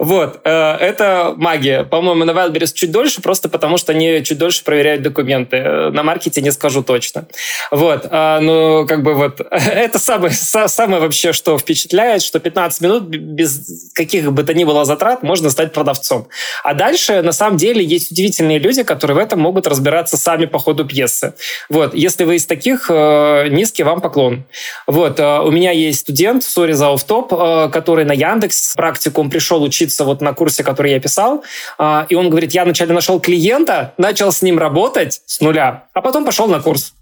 Вот, 0.00 0.40
э, 0.44 0.50
это 0.50 1.34
магия. 1.36 1.84
По-моему, 1.84 2.24
на 2.24 2.30
Wildberries 2.30 2.72
чуть 2.72 2.90
дольше, 2.90 3.20
просто 3.20 3.50
потому 3.50 3.76
что 3.76 3.92
они 3.92 4.24
чуть 4.24 4.38
дольше 4.38 4.64
проверяют 4.64 5.02
документы. 5.02 5.58
Э, 5.58 5.90
на 5.90 6.02
маркете 6.02 6.40
не 6.40 6.52
скажу 6.52 6.82
точно. 6.82 7.26
Вот, 7.70 8.06
э, 8.10 8.38
ну, 8.40 8.86
как 8.88 9.02
бы 9.02 9.12
вот, 9.12 9.42
это 9.50 9.98
самое, 9.98 10.32
самое 10.32 11.02
вообще, 11.02 11.34
что 11.34 11.58
впечатляет, 11.58 12.22
что 12.22 12.40
15 12.40 12.80
минут 12.80 13.02
без 13.08 13.92
каких 13.92 14.32
бы 14.32 14.42
то 14.42 14.54
ни 14.54 14.64
было 14.64 14.86
затрат 14.86 15.22
можно 15.22 15.50
стать 15.50 15.74
продавцом. 15.74 16.28
А 16.64 16.72
дальше, 16.72 17.20
на 17.20 17.32
самом 17.32 17.58
деле, 17.58 17.84
есть 17.84 18.10
удивительные 18.10 18.58
люди, 18.58 18.84
которые 18.84 19.16
в 19.16 19.20
этом 19.20 19.40
могут 19.40 19.66
разбираться 19.66 20.16
сами 20.16 20.46
по 20.46 20.58
ходу 20.58 20.86
пьесы. 20.86 21.34
Вот, 21.68 21.94
если 21.94 22.24
вы 22.24 22.36
из 22.36 22.46
таких, 22.46 22.88
низкий 22.88 23.82
вам 23.82 24.00
поклон. 24.00 24.44
Вот, 24.86 25.20
у 25.20 25.50
меня 25.50 25.72
есть 25.72 26.00
студент, 26.00 26.42
sorry 26.42 26.72
за 26.72 26.88
off-top, 26.90 27.28
который 27.70 28.06
на 28.06 28.12
Яндекс 28.12 28.74
практикум 28.76 29.28
пришел 29.28 29.62
учиться 29.62 29.89
учиться 29.90 30.04
вот 30.04 30.20
на 30.20 30.32
курсе, 30.32 30.62
который 30.62 30.92
я 30.92 31.00
писал, 31.00 31.42
а, 31.78 32.06
и 32.08 32.14
он 32.14 32.30
говорит, 32.30 32.52
я 32.52 32.64
вначале 32.64 32.94
нашел 32.94 33.20
клиента, 33.20 33.92
начал 33.98 34.30
с 34.30 34.42
ним 34.42 34.58
работать 34.58 35.22
с 35.26 35.40
нуля, 35.40 35.88
а 35.94 36.00
потом 36.00 36.24
пошел 36.24 36.46
на 36.46 36.60
курс. 36.60 36.94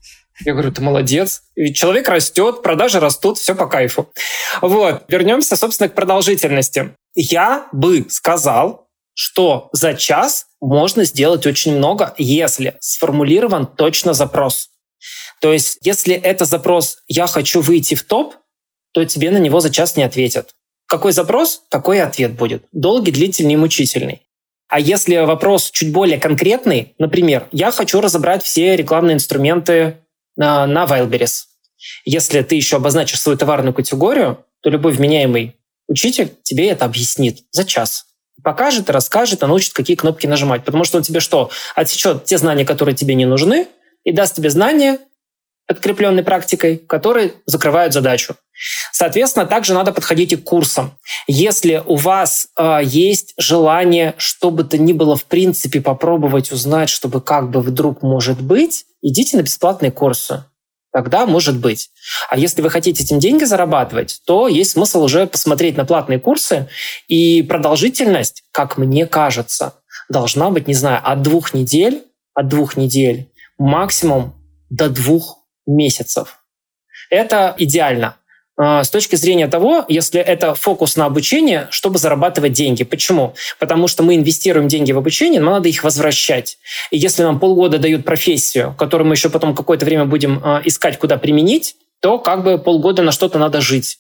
Я 0.44 0.53
говорю, 0.53 0.70
ты 0.70 0.81
молодец. 0.81 1.42
Ведь 1.57 1.77
человек 1.77 2.09
растет, 2.09 2.62
продажи 2.62 3.01
растут, 3.01 3.38
все 3.38 3.55
по 3.55 3.66
кайфу. 3.66 4.09
Вот, 4.62 5.03
вернемся, 5.09 5.57
собственно, 5.57 5.88
к 5.88 5.94
продолжительности. 5.94 6.94
Я 7.14 7.66
бы 7.72 8.07
сказал, 8.09 8.87
что 9.14 9.68
за 9.72 9.94
час 9.94 10.46
можно 10.61 11.05
сделать 11.05 11.44
очень 11.46 11.77
много, 11.77 12.14
если 12.18 12.77
сформулирован 12.81 13.66
точно 13.66 14.14
запрос. 14.14 14.68
То 15.40 15.53
есть, 15.53 15.79
если 15.83 16.14
это 16.14 16.44
запрос 16.44 16.98
«я 17.09 17.27
хочу 17.27 17.61
выйти 17.61 17.96
в 17.96 18.05
топ», 18.05 18.35
то 18.92 19.05
тебе 19.05 19.31
на 19.31 19.38
него 19.38 19.61
за 19.61 19.70
час 19.70 19.96
не 19.96 20.05
ответят. 20.05 20.55
Какой 20.88 21.12
запрос, 21.12 21.62
такой 21.68 22.01
ответ 22.01 22.33
будет. 22.33 22.64
Долгий, 22.72 23.12
длительный 23.12 23.57
мучительный. 23.57 24.22
А 24.68 24.81
если 24.81 25.16
вопрос 25.16 25.70
чуть 25.70 25.92
более 25.92 26.18
конкретный, 26.18 26.94
например, 26.98 27.46
я 27.53 27.70
хочу 27.70 28.01
разобрать 28.01 28.42
все 28.42 28.74
рекламные 28.74 29.14
инструменты 29.14 29.98
на, 30.37 30.66
на 30.66 30.85
Wildberries. 30.85 31.44
Если 32.07 32.40
ты 32.42 32.55
еще 32.55 32.77
обозначишь 32.77 33.20
свою 33.20 33.37
товарную 33.37 33.74
категорию, 33.74 34.44
то 34.62 34.70
любой 34.70 34.92
вменяемый 34.92 35.57
учитель 35.88 36.33
тебе 36.42 36.70
это 36.70 36.87
объяснит 36.87 37.40
за 37.51 37.64
час. 37.64 38.07
Покажет, 38.42 38.88
расскажет, 38.88 39.42
научит, 39.42 39.74
какие 39.74 39.96
кнопки 39.96 40.27
нажимать. 40.27 40.64
Потому 40.64 40.85
что 40.85 40.96
он 40.96 41.03
тебе 41.03 41.20
что? 41.20 41.51
Отсечет 41.74 42.24
те 42.24 42.38
знания, 42.38 42.64
которые 42.64 42.94
тебе 42.94 43.14
не 43.14 43.27
нужны, 43.27 43.68
и 44.05 44.12
даст 44.12 44.37
тебе 44.37 44.48
знания, 44.48 44.98
подкрепленной 45.69 46.23
практикой, 46.25 46.79
которые 46.79 47.35
закрывают 47.47 47.93
задачу. 47.93 48.35
Соответственно, 48.91 49.47
также 49.47 49.75
надо 49.75 49.93
подходить 49.93 50.33
и 50.33 50.37
к 50.37 50.43
курсам. 50.43 50.99
Если 51.27 51.83
у 51.87 51.97
вас 51.97 52.49
э, 52.59 52.81
есть 52.83 53.35
желание, 53.37 54.15
что 54.17 54.51
бы 54.51 54.65
то 54.65 54.79
ни 54.79 54.93
было, 54.93 55.15
в 55.15 55.25
принципе, 55.25 55.81
попробовать 55.81 56.51
узнать, 56.51 56.89
чтобы 56.89 57.21
как 57.21 57.51
бы 57.51 57.61
вдруг 57.61 58.03
может 58.03 58.41
быть, 58.41 58.87
идите 59.03 59.37
на 59.37 59.43
бесплатные 59.43 59.93
курсы. 59.93 60.45
Тогда 60.91 61.27
может 61.27 61.59
быть. 61.59 61.91
А 62.31 62.39
если 62.39 62.63
вы 62.63 62.71
хотите 62.71 63.05
этим 63.05 63.19
деньги 63.19 63.45
зарабатывать, 63.45 64.23
то 64.25 64.49
есть 64.49 64.71
смысл 64.71 65.03
уже 65.03 65.27
посмотреть 65.27 65.77
на 65.77 65.85
платные 65.85 66.19
курсы. 66.19 66.69
И 67.09 67.43
продолжительность, 67.43 68.43
как 68.53 68.79
мне 68.79 69.07
кажется, 69.07 69.75
должна 70.09 70.49
быть, 70.49 70.67
не 70.67 70.75
знаю, 70.75 71.01
от 71.05 71.21
двух 71.21 71.53
недель, 71.53 72.05
от 72.35 72.49
двух 72.49 72.77
недель 72.79 73.31
максимум 73.59 74.35
до 74.71 74.89
двух 74.89 75.38
месяцев. 75.69 76.41
Это 77.11 77.55
идеально. 77.59 78.17
А, 78.61 78.83
с 78.83 78.91
точки 78.91 79.15
зрения 79.15 79.47
того, 79.47 79.85
если 79.89 80.21
это 80.21 80.55
фокус 80.55 80.97
на 80.97 81.05
обучение, 81.05 81.69
чтобы 81.71 81.99
зарабатывать 81.99 82.53
деньги. 82.53 82.83
Почему? 82.83 83.35
Потому 83.61 83.87
что 83.87 84.03
мы 84.03 84.16
инвестируем 84.16 84.66
деньги 84.66 84.91
в 84.91 84.99
обучение, 84.99 85.41
но 85.41 85.53
надо 85.53 85.69
их 85.69 85.85
возвращать. 85.85 86.59
И 86.91 86.99
если 86.99 87.23
нам 87.23 87.39
полгода 87.39 87.79
дают 87.79 88.05
профессию, 88.05 88.75
которую 88.77 89.07
мы 89.07 89.14
еще 89.14 89.31
потом 89.31 89.55
какое-то 89.55 89.85
время 89.85 90.07
будем 90.07 90.41
а, 90.43 90.61
искать, 90.64 90.99
куда 90.99 91.19
применить, 91.19 91.77
то 92.01 92.19
как 92.19 92.43
бы 92.43 92.59
полгода 92.59 93.03
на 93.03 93.12
что-то 93.12 93.39
надо 93.39 93.61
жить. 93.61 93.99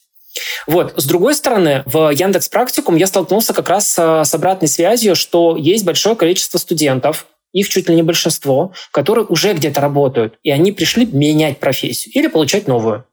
Вот. 0.66 0.92
С 0.96 1.06
другой 1.06 1.34
стороны, 1.34 1.82
в 1.86 2.10
Яндекс 2.10 2.48
Практикум 2.48 2.96
я 2.96 3.06
столкнулся 3.06 3.54
как 3.54 3.68
раз 3.68 3.88
с 3.88 4.34
обратной 4.34 4.68
связью, 4.68 5.16
что 5.16 5.56
есть 5.56 5.84
большое 5.84 6.16
количество 6.16 6.58
студентов, 6.58 7.26
их 7.60 7.68
чуть 7.68 7.88
ли 7.88 7.94
не 7.94 8.02
большинство, 8.02 8.72
которые 8.90 9.24
уже 9.26 9.52
где-то 9.52 9.80
работают, 9.80 10.34
и 10.42 10.50
они 10.50 10.72
пришли 10.72 11.06
менять 11.06 11.58
профессию 11.58 12.12
или 12.14 12.28
получать 12.28 12.68
новую. 12.68 13.04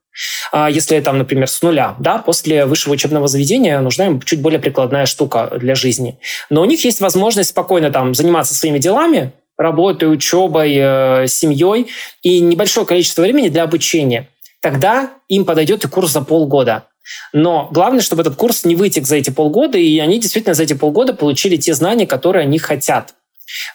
А 0.52 0.70
если 0.70 1.00
там, 1.02 1.18
например, 1.18 1.48
с 1.48 1.62
нуля, 1.62 1.96
да, 2.00 2.20
после 2.20 2.66
высшего 2.66 2.94
учебного 2.94 3.28
заведения 3.28 3.80
нужна 3.82 4.08
им 4.08 4.22
чуть 4.22 4.42
более 4.42 4.60
прикладная 4.60 5.06
штука 5.06 5.52
для 5.60 5.76
жизни. 5.76 6.18
Но 6.50 6.62
у 6.62 6.66
них 6.66 6.84
есть 6.86 7.02
возможность 7.02 7.50
спокойно 7.50 7.92
там 7.92 8.16
заниматься 8.16 8.56
своими 8.56 8.80
делами, 8.80 9.34
работой, 9.58 10.12
учебой, 10.12 10.76
э, 10.78 11.28
семьей 11.28 11.88
и 12.22 12.40
небольшое 12.40 12.86
количество 12.86 13.22
времени 13.22 13.50
для 13.50 13.64
обучения. 13.64 14.30
Тогда 14.62 15.12
им 15.28 15.46
подойдет 15.46 15.84
и 15.84 15.88
курс 15.88 16.12
за 16.12 16.22
полгода. 16.22 16.88
Но 17.34 17.70
главное, 17.72 18.02
чтобы 18.02 18.22
этот 18.24 18.36
курс 18.36 18.66
не 18.66 18.76
вытек 18.76 19.06
за 19.06 19.18
эти 19.18 19.30
полгода, 19.30 19.78
и 19.78 20.00
они 20.00 20.20
действительно 20.20 20.56
за 20.56 20.64
эти 20.64 20.74
полгода 20.74 21.14
получили 21.14 21.56
те 21.56 21.74
знания, 21.74 22.08
которые 22.08 22.44
они 22.44 22.58
хотят. 22.58 23.14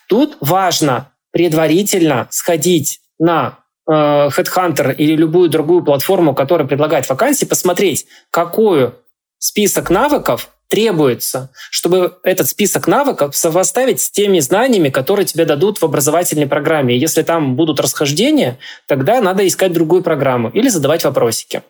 Тут 0.08 0.36
важно 0.40 1.12
предварительно 1.32 2.26
сходить 2.30 3.00
на 3.18 3.58
э, 3.88 3.92
Headhunter 3.92 4.94
или 4.94 5.16
любую 5.16 5.48
другую 5.48 5.84
платформу, 5.84 6.34
которая 6.34 6.66
предлагает 6.66 7.08
вакансии, 7.08 7.44
посмотреть, 7.44 8.06
какой 8.30 8.92
список 9.38 9.90
навыков 9.90 10.50
требуется, 10.70 11.50
чтобы 11.70 12.18
этот 12.22 12.48
список 12.48 12.86
навыков 12.86 13.36
совоставить 13.36 14.00
с 14.00 14.10
теми 14.10 14.38
знаниями, 14.38 14.88
которые 14.88 15.26
тебе 15.26 15.44
дадут 15.44 15.78
в 15.78 15.84
образовательной 15.84 16.46
программе. 16.46 16.96
Если 16.96 17.22
там 17.22 17.56
будут 17.56 17.80
расхождения, 17.80 18.58
тогда 18.86 19.20
надо 19.20 19.46
искать 19.46 19.72
другую 19.72 20.02
программу 20.02 20.48
или 20.48 20.68
задавать 20.68 21.04
вопросики. 21.04 21.62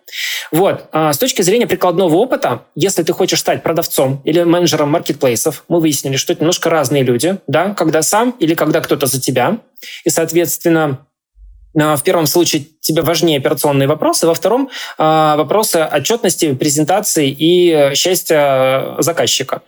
Вот. 0.53 0.85
А 0.93 1.13
с 1.15 1.19
точки 1.19 1.41
зрения 1.41 1.67
прикладного 1.67 2.15
опыта, 2.15 2.67
если 2.75 3.03
ты 3.03 3.13
хочешь 3.15 3.41
стать 3.41 3.63
продавцом 3.63 4.21
или 4.25 4.43
менеджером 4.43 4.91
маркетплейсов, 4.91 5.65
мы 5.69 5.81
выяснили, 5.81 6.17
что 6.17 6.35
это 6.35 6.43
немножко 6.43 6.69
разные 6.69 7.03
люди, 7.03 7.39
да, 7.47 7.73
когда 7.73 8.03
сам 8.03 8.37
или 8.39 8.55
когда 8.55 8.83
кто-то 8.83 9.07
за 9.07 9.19
тебя. 9.19 9.59
И, 10.05 10.11
соответственно, 10.11 11.07
в 11.75 12.03
первом 12.03 12.27
случае 12.27 12.67
тебе 12.81 13.03
важнее 13.03 13.39
операционные 13.39 13.89
вопросы, 13.89 14.27
во 14.27 14.35
втором 14.35 14.71
а, 14.99 15.37
вопросы 15.37 15.77
отчетности, 15.77 16.53
презентации 16.55 17.31
и 17.31 17.95
счастья 17.95 18.97
заказчика. 18.99 19.63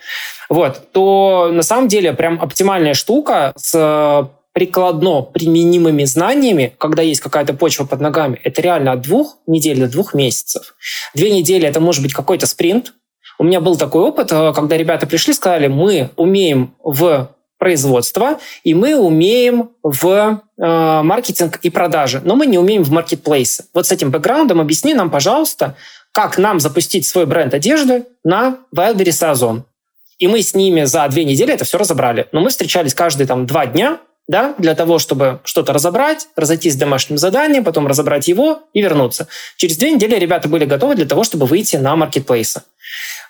Вот, 0.49 0.93
то 0.93 1.51
на 1.53 1.63
самом 1.63 1.89
деле 1.89 2.13
прям 2.13 2.41
оптимальная 2.41 2.95
штука 2.95 3.53
с 3.57 4.29
прикладно 4.53 5.23
применимыми 5.23 6.05
знаниями, 6.05 6.75
когда 6.79 7.03
есть 7.03 7.21
какая-то 7.21 7.55
почва 7.55 7.85
под 7.85 8.01
ногами, 8.01 8.41
это 8.45 8.61
реально 8.61 8.93
от 8.93 9.01
двух 9.01 9.39
недель 9.47 9.81
до 9.81 9.89
двух 9.89 10.15
месяцев. 10.15 10.75
Две 11.15 11.31
недели 11.31 11.67
это 11.67 11.81
может 11.81 12.03
быть 12.03 12.13
какой-то 12.13 12.47
спринт. 12.47 12.93
У 13.39 13.45
меня 13.45 13.61
был 13.61 13.77
такой 13.77 14.03
опыт, 14.03 14.31
э, 14.31 14.53
когда 14.55 14.77
ребята 14.77 15.07
пришли, 15.07 15.33
сказали, 15.33 15.69
мы 15.69 16.11
умеем 16.17 16.75
в 16.83 17.31
производства, 17.63 18.41
и 18.65 18.75
мы 18.75 18.97
умеем 18.97 19.71
в 19.85 20.43
э, 20.59 21.03
маркетинг 21.05 21.61
и 21.63 21.71
продажи, 21.71 22.21
но 22.25 22.35
мы 22.35 22.47
не 22.47 22.59
умеем 22.59 22.83
в 22.83 22.91
маркетплейсы. 22.91 23.67
Вот 23.73 23.87
с 23.87 23.93
этим 23.93 24.11
бэкграундом 24.11 24.61
объясни 24.61 24.95
нам, 24.95 25.11
пожалуйста, 25.11 25.77
как 26.11 26.39
нам 26.39 26.59
запустить 26.59 27.07
свой 27.07 27.25
бренд 27.25 27.55
одежды 27.55 28.07
на 28.25 28.59
Wildberries 28.75 29.25
и 29.25 29.31
Озон. 29.31 29.65
И 30.19 30.27
мы 30.27 30.43
с 30.43 30.57
ними 30.57 30.83
за 30.83 31.07
две 31.07 31.25
недели 31.25 31.55
это 31.55 31.65
все 31.65 31.79
разобрали. 31.79 32.27
Но 32.33 32.41
мы 32.41 32.51
встречались 32.51 32.95
каждые 32.95 33.29
там 33.29 33.47
два 33.47 33.67
дня, 33.67 34.01
да, 34.27 34.57
для 34.59 34.75
того, 34.75 34.99
чтобы 34.99 35.39
что-то 35.45 35.73
разобрать, 35.73 36.27
разойтись 36.35 36.73
с 36.73 36.77
домашним 36.77 37.17
заданием, 37.17 37.63
потом 37.63 37.87
разобрать 37.87 38.27
его 38.27 38.65
и 38.73 38.83
вернуться. 38.83 39.29
Через 39.57 39.77
две 39.77 39.93
недели 39.93 40.17
ребята 40.17 40.49
были 40.49 40.65
готовы 40.65 40.97
для 40.97 41.07
того, 41.07 41.23
чтобы 41.23 41.47
выйти 41.47 41.77
на 41.77 41.95
маркетплейсы. 41.95 42.63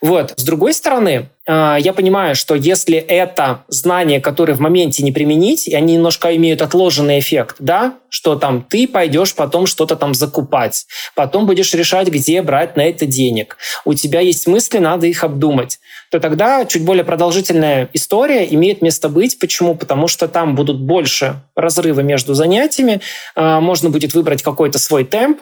Вот. 0.02 0.34
С 0.36 0.42
другой 0.42 0.74
стороны, 0.74 1.28
а, 1.46 1.76
я 1.78 1.92
понимаю, 1.92 2.34
что 2.34 2.56
если 2.56 2.96
это 2.96 3.62
знания, 3.68 4.20
которые 4.20 4.56
в 4.56 4.60
моменте 4.60 5.04
не 5.04 5.12
применить, 5.12 5.68
и 5.68 5.76
они 5.76 5.94
немножко 5.94 6.34
имеют 6.34 6.60
отложенный 6.60 7.20
эффект, 7.20 7.56
да, 7.60 7.94
что 8.08 8.34
там 8.34 8.66
ты 8.68 8.88
пойдешь 8.88 9.32
потом 9.36 9.66
что-то 9.66 9.94
там 9.94 10.12
закупать, 10.12 10.86
потом 11.14 11.46
будешь 11.46 11.72
решать, 11.72 12.08
где 12.08 12.42
брать 12.42 12.76
на 12.76 12.82
это 12.82 13.06
денег, 13.06 13.56
у 13.84 13.94
тебя 13.94 14.18
есть 14.18 14.48
мысли, 14.48 14.78
надо 14.78 15.06
их 15.06 15.22
обдумать, 15.22 15.78
то 16.10 16.18
тогда 16.18 16.64
чуть 16.64 16.84
более 16.84 17.04
продолжительная 17.04 17.88
история 17.92 18.44
имеет 18.52 18.82
место 18.82 19.08
быть. 19.08 19.38
Почему? 19.38 19.76
Потому 19.76 20.08
что 20.08 20.26
там 20.26 20.56
будут 20.56 20.80
больше 20.80 21.42
разрывы 21.54 22.02
между 22.02 22.34
занятиями, 22.34 23.00
а, 23.36 23.60
можно 23.60 23.88
будет 23.88 24.14
выбрать 24.14 24.42
какой-то 24.42 24.80
свой 24.80 25.04
темп, 25.04 25.38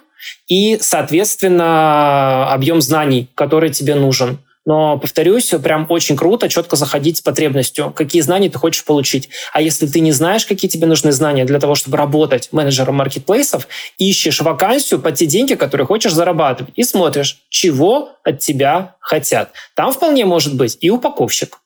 и, 0.48 0.76
соответственно, 0.80 2.52
объем 2.52 2.82
знаний, 2.82 3.30
который 3.34 3.70
тебе 3.70 3.94
нужен. 3.94 4.38
Но, 4.66 4.98
повторюсь, 4.98 5.48
прям 5.62 5.86
очень 5.88 6.16
круто 6.16 6.48
четко 6.48 6.76
заходить 6.76 7.16
с 7.16 7.20
потребностью, 7.22 7.92
какие 7.96 8.20
знания 8.20 8.50
ты 8.50 8.58
хочешь 8.58 8.84
получить. 8.84 9.30
А 9.52 9.62
если 9.62 9.86
ты 9.86 10.00
не 10.00 10.12
знаешь, 10.12 10.44
какие 10.44 10.70
тебе 10.70 10.86
нужны 10.86 11.12
знания 11.12 11.46
для 11.46 11.58
того, 11.58 11.74
чтобы 11.74 11.96
работать 11.96 12.50
менеджером 12.52 12.96
маркетплейсов, 12.96 13.68
ищешь 13.96 14.40
вакансию 14.42 15.00
под 15.00 15.14
те 15.14 15.26
деньги, 15.26 15.54
которые 15.54 15.86
хочешь 15.86 16.12
зарабатывать, 16.12 16.74
и 16.76 16.84
смотришь, 16.84 17.38
чего 17.48 18.10
от 18.22 18.40
тебя 18.40 18.96
хотят. 19.00 19.52
Там 19.74 19.92
вполне 19.92 20.26
может 20.26 20.54
быть 20.54 20.76
и 20.80 20.90
упаковщик. 20.90 21.58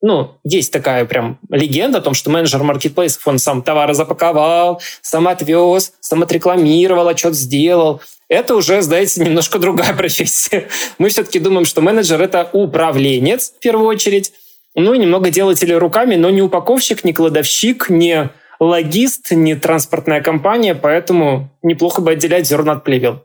Ну, 0.00 0.38
есть 0.44 0.72
такая 0.72 1.04
прям 1.06 1.40
легенда 1.50 1.98
о 1.98 2.00
том, 2.00 2.14
что 2.14 2.30
менеджер 2.30 2.62
маркетплейсов, 2.62 3.26
он 3.26 3.40
сам 3.40 3.62
товары 3.62 3.94
запаковал, 3.94 4.80
сам 5.02 5.26
отвез, 5.26 5.92
сам 5.98 6.22
отрекламировал, 6.22 7.08
отчет 7.08 7.34
сделал 7.34 8.00
это 8.28 8.54
уже, 8.54 8.82
знаете, 8.82 9.24
немножко 9.24 9.58
другая 9.58 9.92
профессия. 9.96 10.68
Мы 10.98 11.08
все-таки 11.08 11.38
думаем, 11.38 11.64
что 11.64 11.80
менеджер— 11.80 12.20
это 12.22 12.48
управленец, 12.52 13.52
в 13.56 13.60
первую 13.60 13.88
очередь, 13.88 14.32
ну 14.74 14.94
и 14.94 14.98
немного 14.98 15.30
делатель 15.30 15.72
руками, 15.74 16.14
но 16.14 16.30
не 16.30 16.42
упаковщик, 16.42 17.04
не 17.04 17.12
кладовщик, 17.12 17.90
не 17.90 18.30
логист, 18.60 19.30
не 19.30 19.54
транспортная 19.54 20.20
компания, 20.20 20.74
поэтому 20.74 21.50
неплохо 21.62 22.02
бы 22.02 22.12
отделять 22.12 22.46
зерна 22.46 22.72
от 22.72 22.84
плевел. 22.84 23.24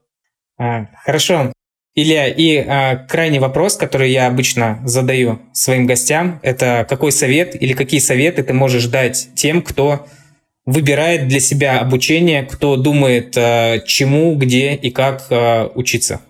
А, 0.57 0.87
хорошо. 1.03 1.51
Илья, 1.95 2.27
и 2.27 2.57
а, 2.57 2.95
крайний 2.95 3.39
вопрос, 3.39 3.75
который 3.75 4.11
я 4.11 4.27
обычно 4.27 4.79
задаю 4.83 5.39
своим 5.51 5.85
гостям, 5.85 6.39
это 6.41 6.87
какой 6.89 7.11
совет 7.11 7.61
или 7.61 7.73
какие 7.73 7.99
советы 7.99 8.41
ты 8.41 8.53
можешь 8.53 8.85
дать 8.85 9.29
тем, 9.35 9.61
кто 9.61 10.07
выбирает 10.65 11.27
для 11.27 11.39
себя 11.39 11.79
обучение, 11.79 12.43
кто 12.43 12.77
думает, 12.77 13.35
э, 13.37 13.81
чему, 13.85 14.35
где 14.35 14.73
и 14.75 14.91
как 14.91 15.25
э, 15.29 15.67
учиться? 15.75 16.21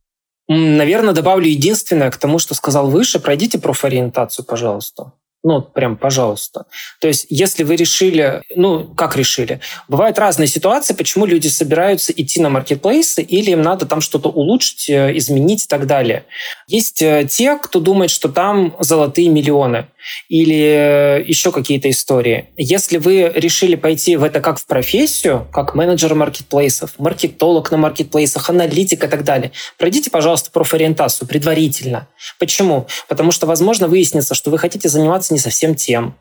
Наверное, 0.48 1.14
добавлю 1.14 1.48
единственное 1.48 2.12
к 2.12 2.18
тому, 2.18 2.40
что 2.40 2.54
сказал 2.54 2.90
выше. 2.90 3.20
Пройдите 3.20 3.60
профориентацию, 3.60 4.46
пожалуйста. 4.46 5.14
Ну, 5.46 5.62
прям, 5.62 5.98
пожалуйста. 5.98 6.66
То 7.02 7.08
есть, 7.10 7.28
если 7.30 7.64
вы 7.64 7.76
решили, 7.76 8.42
ну, 8.56 8.86
как 8.96 9.18
решили? 9.18 9.60
Бывают 9.90 10.18
разные 10.18 10.48
ситуации, 10.48 10.94
почему 10.94 11.26
люди 11.26 11.48
собираются 11.48 12.14
идти 12.14 12.40
на 12.42 12.50
маркетплейсы 12.50 13.22
или 13.22 13.52
им 13.52 13.62
надо 13.62 13.86
там 13.86 14.00
что-то 14.00 14.30
улучшить, 14.30 14.90
э, 14.90 15.16
изменить 15.18 15.66
и 15.66 15.68
так 15.68 15.86
далее. 15.86 16.26
Есть 16.68 17.04
те, 17.30 17.58
кто 17.58 17.80
думает, 17.80 18.10
что 18.10 18.30
там 18.30 18.76
золотые 18.80 19.30
миллионы 19.30 19.88
или 20.30 21.20
э, 21.20 21.24
еще 21.26 21.52
какие-то 21.52 21.90
истории. 21.90 22.50
Если 22.58 22.98
вы 22.98 23.32
решили 23.36 23.76
пойти 23.76 24.16
в 24.16 24.24
это 24.24 24.42
как 24.42 24.60
в 24.60 24.66
профессию, 24.66 25.48
как 25.52 25.76
менеджер 25.76 26.16
маркетплейсов, 26.16 26.92
маркетолог 26.98 27.72
на 27.72 27.78
маркетплейсах, 27.78 28.50
аналитик 28.50 29.04
и 29.04 29.08
так 29.08 29.24
далее, 29.24 29.52
пройдите, 29.78 30.10
пожалуйста, 30.10 30.52
профориентацию 30.52 31.28
предварительно. 31.28 32.08
Почему? 32.40 32.88
Потому 33.08 33.32
что, 33.32 33.46
возможно, 33.46 33.88
выяснится, 33.88 34.36
что 34.36 34.52
вы 34.52 34.58
хотите 34.58 34.90
заниматься 34.90 35.34
не 35.34 35.40
совсем 35.40 35.76
тем 35.76 36.16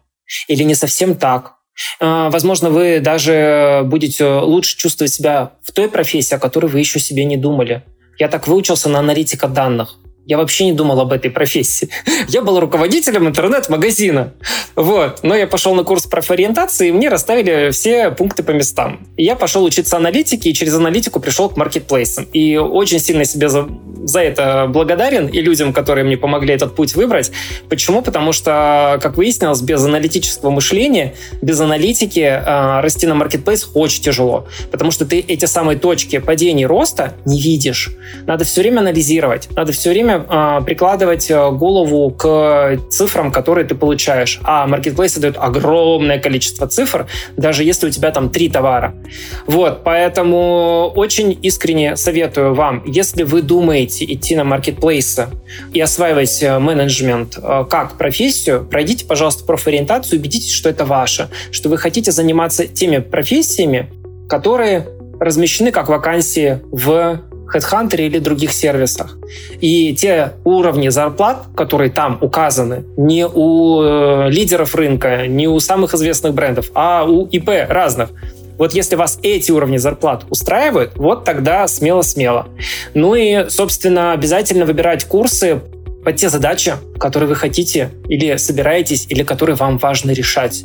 или 0.49 0.62
не 0.62 0.74
совсем 0.74 1.16
так. 1.16 1.55
А, 2.01 2.30
возможно, 2.30 2.70
вы 2.70 3.01
даже 3.01 3.83
будете 3.85 4.26
лучше 4.26 4.76
чувствовать 4.76 5.12
себя 5.12 5.53
в 5.62 5.72
той 5.72 5.89
профессии, 5.89 6.35
о 6.35 6.39
которой 6.39 6.66
вы 6.66 6.80
еще 6.80 7.01
себе 7.01 7.24
не 7.24 7.37
думали. 7.37 7.83
Я 8.18 8.28
так 8.28 8.47
выучился 8.47 8.89
на 8.89 8.99
аналитика 8.99 9.49
данных. 9.49 9.97
Я 10.25 10.37
вообще 10.37 10.66
не 10.66 10.73
думал 10.73 11.01
об 11.01 11.12
этой 11.12 11.31
профессии. 11.31 11.89
Я 12.29 12.43
был 12.43 12.61
руководителем 12.61 13.27
интернет-магазина. 13.27 14.33
Вот. 14.77 15.20
Но 15.23 15.35
я 15.35 15.47
пошел 15.47 15.75
на 15.75 15.85
курс 15.85 16.07
профориентации, 16.07 16.89
и 16.89 16.93
мне 16.93 17.09
расставили 17.09 17.70
все 17.73 18.11
пункты 18.11 18.43
по 18.43 18.53
местам. 18.53 19.07
И 19.16 19.25
я 19.25 19.37
пошел 19.37 19.64
учиться 19.64 19.97
аналитике, 19.97 20.51
и 20.51 20.55
через 20.55 20.75
аналитику 20.75 21.20
пришел 21.20 21.51
к 21.51 21.57
маркетплейсам. 21.57 22.27
И 22.33 22.57
очень 22.57 23.01
сильно 23.01 23.25
себе 23.25 23.49
за, 23.49 23.68
за 24.05 24.20
это 24.20 24.66
благодарен 24.68 25.27
и 25.27 25.41
людям, 25.41 25.73
которые 25.73 26.05
мне 26.05 26.16
помогли 26.16 26.55
этот 26.55 26.75
путь 26.75 26.95
выбрать. 26.95 27.33
Почему? 27.68 28.01
Потому 28.01 28.33
что, 28.33 28.99
как 29.03 29.16
выяснилось, 29.16 29.61
без 29.61 29.85
аналитического 29.85 30.51
мышления, 30.51 31.14
без 31.43 31.61
аналитики 31.61 32.20
э, 32.20 32.81
расти 32.81 33.07
на 33.07 33.14
маркетплейс 33.14 33.70
очень 33.75 34.03
тяжело. 34.03 34.47
Потому 34.70 34.91
что 34.91 35.05
ты 35.05 35.18
эти 35.20 35.45
самые 35.45 35.79
точки 35.79 36.18
падений 36.18 36.64
роста 36.64 37.14
не 37.27 37.41
видишь. 37.41 37.91
Надо 38.27 38.45
все 38.45 38.62
время 38.62 38.81
анализировать, 38.81 39.49
надо 39.55 39.73
все 39.73 39.91
время 39.91 40.12
время 40.13 40.27
э, 40.29 40.61
прикладывать 40.65 41.31
э, 41.31 41.51
голову 41.51 42.11
к 42.11 42.79
цифрам, 42.91 43.31
которые 43.33 43.67
ты 43.67 43.75
получаешь. 43.75 44.41
А 44.45 44.67
маркетплейсы 44.67 45.21
дают 45.21 45.37
огромное 45.39 46.19
количество 46.19 46.67
цифр, 46.67 47.07
даже 47.37 47.65
если 47.65 47.89
у 47.89 47.91
тебя 47.91 48.11
там 48.11 48.31
три 48.31 48.49
товара. 48.49 48.95
Вот, 49.47 49.83
поэтому 49.85 50.93
очень 50.95 51.39
искренне 51.43 51.97
советую 51.97 52.55
вам, 52.55 52.83
если 52.87 53.23
вы 53.23 53.43
думаете 53.43 54.05
идти 54.05 54.37
на 54.37 54.45
маркетплейсы 54.45 55.29
и 55.73 55.81
осваивать 55.81 56.43
э, 56.43 56.59
менеджмент 56.59 57.39
как 57.71 57.99
профессию, 57.99 58.67
пройдите, 58.69 59.07
пожалуйста, 59.07 59.45
профориентацию, 59.45 60.19
убедитесь, 60.19 60.53
что 60.53 60.69
это 60.69 60.85
ваше, 60.85 61.29
что 61.51 61.69
вы 61.69 61.79
хотите 61.79 62.13
заниматься 62.13 62.67
теми 62.67 62.99
профессиями, 62.99 63.91
которые 64.29 64.87
размещены 65.21 65.71
как 65.71 65.89
вакансии 65.89 66.61
в 66.71 67.21
HeadHunter 67.55 67.96
или 67.96 68.18
других 68.18 68.53
сервисах. 68.53 69.16
И 69.61 69.94
те 69.94 70.32
уровни 70.44 70.88
зарплат, 70.88 71.44
которые 71.57 71.90
там 71.90 72.18
указаны, 72.20 72.84
не 72.96 73.26
у 73.26 73.82
э, 73.82 74.30
лидеров 74.30 74.74
рынка, 74.74 75.26
не 75.26 75.48
у 75.48 75.59
самых 75.61 75.94
известных 75.94 76.34
брендов, 76.34 76.70
а 76.74 77.05
у 77.05 77.26
ИП 77.26 77.50
разных. 77.68 78.11
Вот 78.59 78.74
если 78.74 78.96
вас 78.96 79.18
эти 79.22 79.50
уровни 79.50 79.76
зарплат 79.76 80.24
устраивают, 80.30 80.92
вот 80.96 81.24
тогда 81.24 81.66
смело-смело. 81.66 82.46
Ну 82.94 83.14
и, 83.14 83.48
собственно, 83.48 84.12
обязательно 84.12 84.64
выбирать 84.64 85.05
курсы 85.05 85.61
под 86.05 86.16
те 86.16 86.28
задачи, 86.28 86.74
которые 86.98 87.28
вы 87.28 87.36
хотите 87.36 87.90
или 88.09 88.36
собираетесь, 88.36 89.07
или 89.09 89.22
которые 89.22 89.57
вам 89.57 89.78
важно 89.78 90.11
решать. 90.11 90.64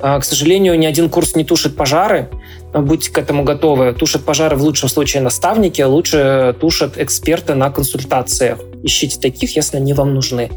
А, 0.00 0.20
к 0.20 0.24
сожалению, 0.24 0.78
ни 0.78 0.86
один 0.86 1.08
курс 1.08 1.34
не 1.36 1.44
тушит 1.44 1.76
пожары, 1.76 2.28
будьте 2.80 3.10
к 3.10 3.18
этому 3.18 3.44
готовы. 3.44 3.92
Тушат 3.92 4.24
пожары 4.24 4.56
в 4.56 4.62
лучшем 4.62 4.88
случае 4.88 5.22
наставники, 5.22 5.80
а 5.80 5.88
лучше 5.88 6.54
тушат 6.60 6.98
эксперты 6.98 7.54
на 7.54 7.70
консультациях. 7.70 8.58
Ищите 8.82 9.18
таких, 9.18 9.56
если 9.56 9.78
они 9.78 9.94
вам 9.94 10.14
нужны. 10.14 10.50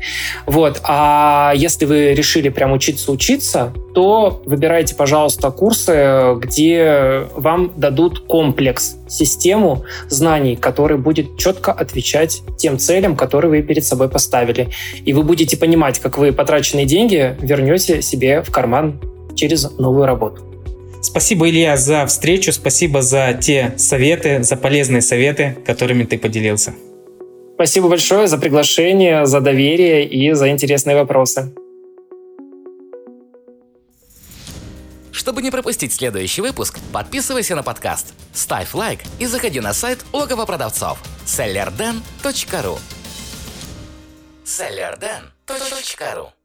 Вот. 0.45 0.81
А 0.83 1.53
если 1.55 1.85
вы 1.85 2.13
решили 2.13 2.49
прям 2.49 2.73
учиться 2.73 3.11
учиться, 3.11 3.73
то 3.93 4.41
выбирайте, 4.45 4.95
пожалуйста, 4.95 5.49
курсы, 5.51 6.35
где 6.37 7.23
вам 7.35 7.71
дадут 7.77 8.19
комплекс, 8.27 8.97
систему 9.07 9.85
знаний, 10.09 10.55
который 10.55 10.97
будет 10.97 11.37
четко 11.37 11.71
отвечать 11.71 12.41
тем 12.57 12.77
целям, 12.77 13.15
которые 13.15 13.49
вы 13.49 13.61
перед 13.61 13.85
собой 13.85 14.09
поставили. 14.09 14.69
И 15.05 15.13
вы 15.13 15.23
будете 15.23 15.55
понимать, 15.55 15.99
как 15.99 16.17
вы 16.17 16.33
потраченные 16.33 16.85
деньги 16.85 17.35
вернете 17.41 18.01
себе 18.01 18.41
в 18.41 18.51
карман 18.51 18.99
через 19.35 19.71
новую 19.77 20.05
работу. 20.05 20.46
Спасибо, 21.01 21.49
Илья, 21.49 21.77
за 21.77 22.05
встречу, 22.05 22.51
спасибо 22.51 23.01
за 23.01 23.33
те 23.33 23.73
советы, 23.77 24.43
за 24.43 24.55
полезные 24.55 25.01
советы, 25.01 25.57
которыми 25.65 26.03
ты 26.03 26.17
поделился. 26.17 26.73
Спасибо 27.55 27.89
большое 27.89 28.27
за 28.27 28.37
приглашение, 28.37 29.25
за 29.25 29.41
доверие 29.41 30.07
и 30.07 30.31
за 30.33 30.49
интересные 30.49 30.95
вопросы. 30.95 31.51
Чтобы 35.11 35.41
не 35.41 35.49
пропустить 35.49 35.91
следующий 35.91 36.41
выпуск, 36.41 36.79
подписывайся 36.93 37.55
на 37.55 37.63
подкаст, 37.63 38.13
ставь 38.33 38.73
лайк 38.73 38.99
и 39.19 39.25
заходи 39.25 39.59
на 39.59 39.73
сайт 39.73 40.05
логово 40.13 40.45
продавцов 40.45 40.99
sellerden.ru 41.25 42.79
sellerden.ru 44.45 46.36